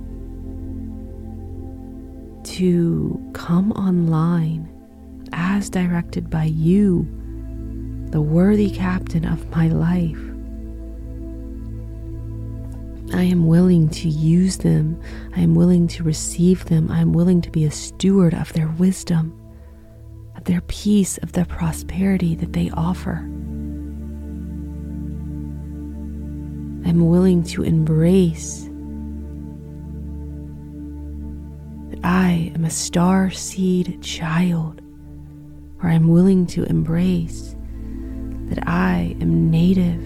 to 2.48 3.20
come 3.32 3.72
online 3.72 4.68
as 5.32 5.68
directed 5.68 6.30
by 6.30 6.44
you, 6.44 7.02
the 8.10 8.20
worthy 8.20 8.70
captain 8.70 9.24
of 9.24 9.50
my 9.50 9.66
life. 9.66 10.27
I 13.12 13.22
am 13.22 13.46
willing 13.46 13.88
to 13.90 14.08
use 14.08 14.58
them. 14.58 15.00
I 15.34 15.40
am 15.40 15.54
willing 15.54 15.88
to 15.88 16.02
receive 16.02 16.66
them. 16.66 16.90
I 16.90 17.00
am 17.00 17.12
willing 17.12 17.40
to 17.42 17.50
be 17.50 17.64
a 17.64 17.70
steward 17.70 18.34
of 18.34 18.52
their 18.52 18.68
wisdom, 18.68 19.32
of 20.36 20.44
their 20.44 20.60
peace, 20.62 21.18
of 21.18 21.32
their 21.32 21.46
prosperity 21.46 22.34
that 22.36 22.52
they 22.52 22.70
offer. 22.70 23.16
I'm 26.84 27.08
willing 27.08 27.42
to 27.44 27.62
embrace 27.62 28.64
that 31.90 32.04
I 32.04 32.52
am 32.54 32.64
a 32.64 32.70
star 32.70 33.30
seed 33.30 34.02
child, 34.02 34.80
or 35.82 35.88
I'm 35.88 36.08
willing 36.08 36.46
to 36.48 36.64
embrace 36.64 37.56
that 38.50 38.66
I 38.66 39.16
am 39.20 39.50
native 39.50 40.02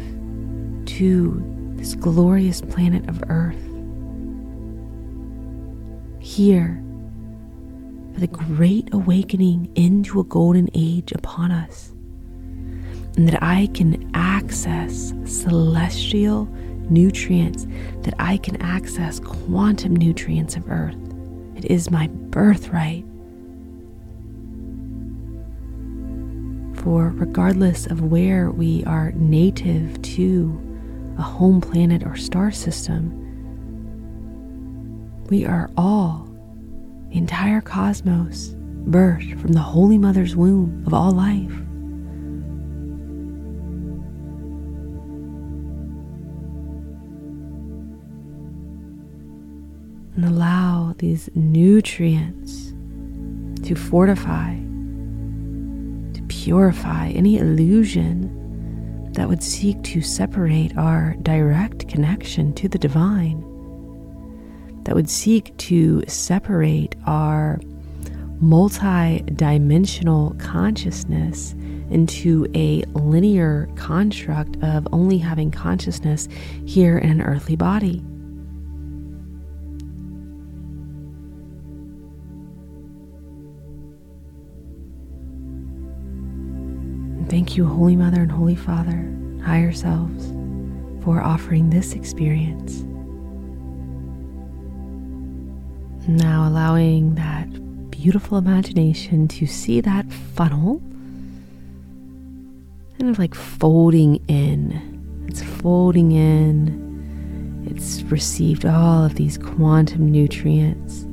to 0.87 1.62
this 1.83 1.97
glorious 1.97 2.61
planet 2.61 3.09
of 3.09 3.25
Earth. 3.29 3.57
Here, 6.21 6.81
for 8.15 8.21
the 8.21 8.29
great 8.29 8.89
awakening 8.95 9.69
into 9.75 10.21
a 10.21 10.25
golden 10.25 10.69
age 10.75 11.11
upon 11.11 11.51
us, 11.51 11.91
and 13.17 13.27
that 13.27 13.43
I 13.43 13.69
can 13.75 14.09
access 14.15 15.13
celestial 15.25 16.45
nutrients, 16.89 17.67
that 18.03 18.15
I 18.21 18.37
can 18.37 18.63
access 18.63 19.19
quantum 19.19 19.97
nutrients 19.97 20.55
of 20.55 20.71
Earth. 20.71 20.95
It 21.57 21.65
is 21.65 21.91
my 21.91 22.07
birthright. 22.07 23.05
For 26.85 27.09
regardless 27.09 27.87
of 27.87 28.03
where 28.03 28.53
we 28.53 28.85
are 28.85 29.11
native 29.17 30.01
to, 30.03 30.72
a 31.19 31.23
home 31.23 31.61
planet 31.61 32.05
or 32.05 32.17
star 32.17 32.51
system. 32.51 33.19
We 35.29 35.45
are 35.45 35.71
all, 35.77 36.29
the 37.09 37.19
entire 37.19 37.61
cosmos, 37.61 38.55
birthed 38.89 39.41
from 39.41 39.53
the 39.53 39.61
Holy 39.61 39.99
Mother's 39.99 40.35
womb 40.35 40.83
of 40.87 40.95
all 40.95 41.13
life. 41.13 41.53
And 50.17 50.25
allow 50.25 50.95
these 50.99 51.31
nutrients 51.35 52.75
to 53.67 53.75
fortify, 53.75 54.55
to 56.15 56.23
purify 56.29 57.09
any 57.11 57.39
illusion 57.39 58.42
that 59.13 59.29
would 59.29 59.43
seek 59.43 59.83
to 59.83 60.01
separate 60.01 60.77
our 60.77 61.15
direct 61.23 61.89
connection 61.89 62.53
to 62.55 62.69
the 62.69 62.79
divine, 62.79 63.41
that 64.85 64.95
would 64.95 65.11
seek 65.11 65.57
to 65.59 66.03
separate 66.07 66.95
our 67.07 67.61
multi 68.41 69.21
dimensional 69.21 70.35
consciousness 70.39 71.55
into 71.91 72.47
a 72.55 72.83
linear 72.95 73.69
construct 73.77 74.57
of 74.63 74.89
only 74.93 75.19
having 75.19 75.51
consciousness 75.51 76.29
here 76.67 76.99
in 76.99 77.11
an 77.11 77.23
earthly 77.23 77.55
body. 77.55 78.03
Thank 87.33 87.57
you, 87.57 87.65
Holy 87.67 87.97
Mother 87.97 88.21
and 88.21 88.31
Holy 88.31 88.55
Father, 88.55 89.11
higher 89.43 89.73
selves, 89.73 90.27
for 91.03 91.23
offering 91.23 91.71
this 91.71 91.95
experience. 91.95 92.83
Now, 96.07 96.47
allowing 96.47 97.15
that 97.15 97.49
beautiful 97.91 98.37
imagination 98.37 99.29
to 99.29 99.47
see 99.47 99.81
that 99.81 100.13
funnel 100.13 100.83
kind 102.99 103.11
of 103.11 103.19
like 103.19 103.35
folding 103.35 104.17
in. 104.29 105.25
It's 105.27 105.43
folding 105.43 106.13
in. 106.13 107.65
It's 107.67 108.03
received 108.03 108.67
all 108.67 109.07
of 109.07 109.15
these 109.15 109.39
quantum 109.39 110.13
nutrients. 110.13 111.07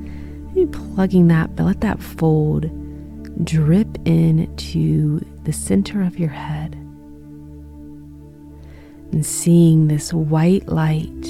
Maybe 0.53 0.69
plugging 0.69 1.29
that, 1.29 1.55
but 1.55 1.63
let 1.63 1.79
that 1.79 2.01
fold 2.01 2.69
drip 3.43 3.97
into 4.05 5.19
the 5.43 5.53
center 5.53 6.01
of 6.01 6.19
your 6.19 6.29
head 6.29 6.73
and 9.11 9.25
seeing 9.25 9.87
this 9.87 10.13
white 10.13 10.67
light, 10.67 11.21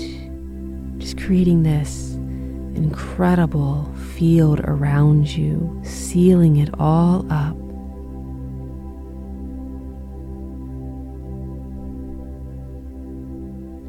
just 0.97 1.17
creating 1.17 1.63
this 1.63 2.15
incredible 2.75 3.93
field 4.15 4.59
around 4.61 5.27
you, 5.27 5.79
sealing 5.83 6.57
it 6.57 6.69
all 6.79 7.25
up. 7.31 7.55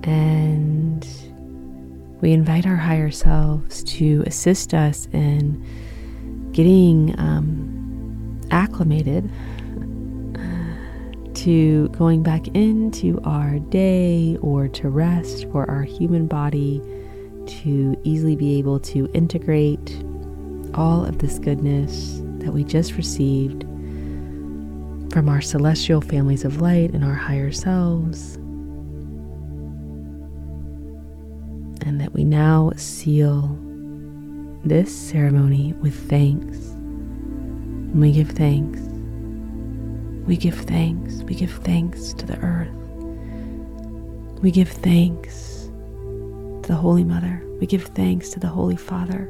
And 0.04 1.06
we 2.20 2.32
invite 2.32 2.66
our 2.66 2.76
higher 2.76 3.10
selves 3.10 3.82
to 3.84 4.22
assist 4.26 4.74
us 4.74 5.08
in 5.12 5.64
getting 6.52 7.18
um, 7.18 7.79
acclimated 8.50 9.30
to 11.34 11.88
going 11.90 12.22
back 12.22 12.48
into 12.48 13.20
our 13.24 13.58
day 13.58 14.36
or 14.42 14.68
to 14.68 14.88
rest 14.88 15.46
for 15.50 15.68
our 15.70 15.82
human 15.82 16.26
body 16.26 16.82
to 17.46 17.96
easily 18.04 18.36
be 18.36 18.58
able 18.58 18.78
to 18.78 19.10
integrate 19.14 20.02
all 20.74 21.04
of 21.04 21.18
this 21.18 21.38
goodness 21.38 22.20
that 22.38 22.52
we 22.52 22.64
just 22.64 22.94
received 22.94 23.62
from 25.12 25.28
our 25.28 25.40
celestial 25.40 26.00
families 26.00 26.44
of 26.44 26.60
light 26.60 26.92
and 26.92 27.04
our 27.04 27.14
higher 27.14 27.50
selves. 27.50 28.36
And 31.86 32.00
that 32.00 32.12
we 32.12 32.24
now 32.24 32.72
seal 32.76 33.58
this 34.64 34.94
ceremony 34.94 35.72
with 35.80 35.94
thanks. 36.08 36.69
And 37.92 38.00
we 38.00 38.12
give 38.12 38.30
thanks 38.30 38.80
we 40.30 40.36
give 40.36 40.54
thanks. 40.54 41.24
We 41.24 41.34
give 41.34 41.50
thanks 41.50 42.12
to 42.12 42.24
the 42.24 42.38
earth. 42.38 42.68
We 44.40 44.52
give 44.52 44.68
thanks 44.68 45.68
to 46.62 46.68
the 46.68 46.76
Holy 46.76 47.02
Mother. 47.02 47.42
We 47.58 47.66
give 47.66 47.82
thanks 47.82 48.30
to 48.30 48.38
the 48.38 48.46
Holy 48.46 48.76
Father. 48.76 49.28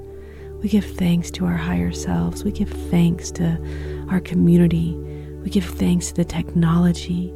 We 0.60 0.68
give 0.68 0.84
thanks 0.84 1.30
to 1.30 1.46
our 1.46 1.56
higher 1.56 1.90
selves. 1.92 2.44
We 2.44 2.52
give 2.52 2.68
thanks 2.90 3.30
to 3.30 4.06
our 4.10 4.20
community. 4.20 4.94
We 5.42 5.48
give 5.48 5.64
thanks 5.64 6.08
to 6.08 6.14
the 6.16 6.24
technology 6.26 7.32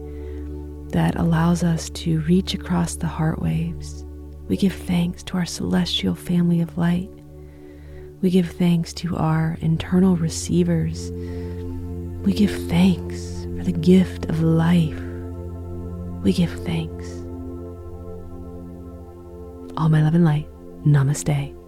that 0.88 1.16
allows 1.16 1.64
us 1.64 1.88
to 1.90 2.20
reach 2.20 2.52
across 2.52 2.96
the 2.96 3.06
heart 3.06 3.40
waves. 3.40 4.04
We 4.46 4.58
give 4.58 4.74
thanks 4.74 5.22
to 5.22 5.38
our 5.38 5.46
celestial 5.46 6.14
family 6.14 6.60
of 6.60 6.76
light. 6.76 7.08
We 8.24 8.30
give 8.30 8.52
thanks 8.52 8.94
to 8.94 9.18
our 9.18 9.58
internal 9.60 10.16
receivers. 10.16 11.10
We 12.24 12.32
give 12.32 12.50
thanks 12.70 13.44
for 13.58 13.64
the 13.64 13.70
gift 13.70 14.30
of 14.30 14.40
life, 14.40 14.98
we 16.22 16.32
give 16.32 16.50
thanks. 16.64 17.06
All 19.76 19.90
my 19.90 20.02
love 20.02 20.14
and 20.14 20.24
light. 20.24 20.48
Namaste. 20.86 21.63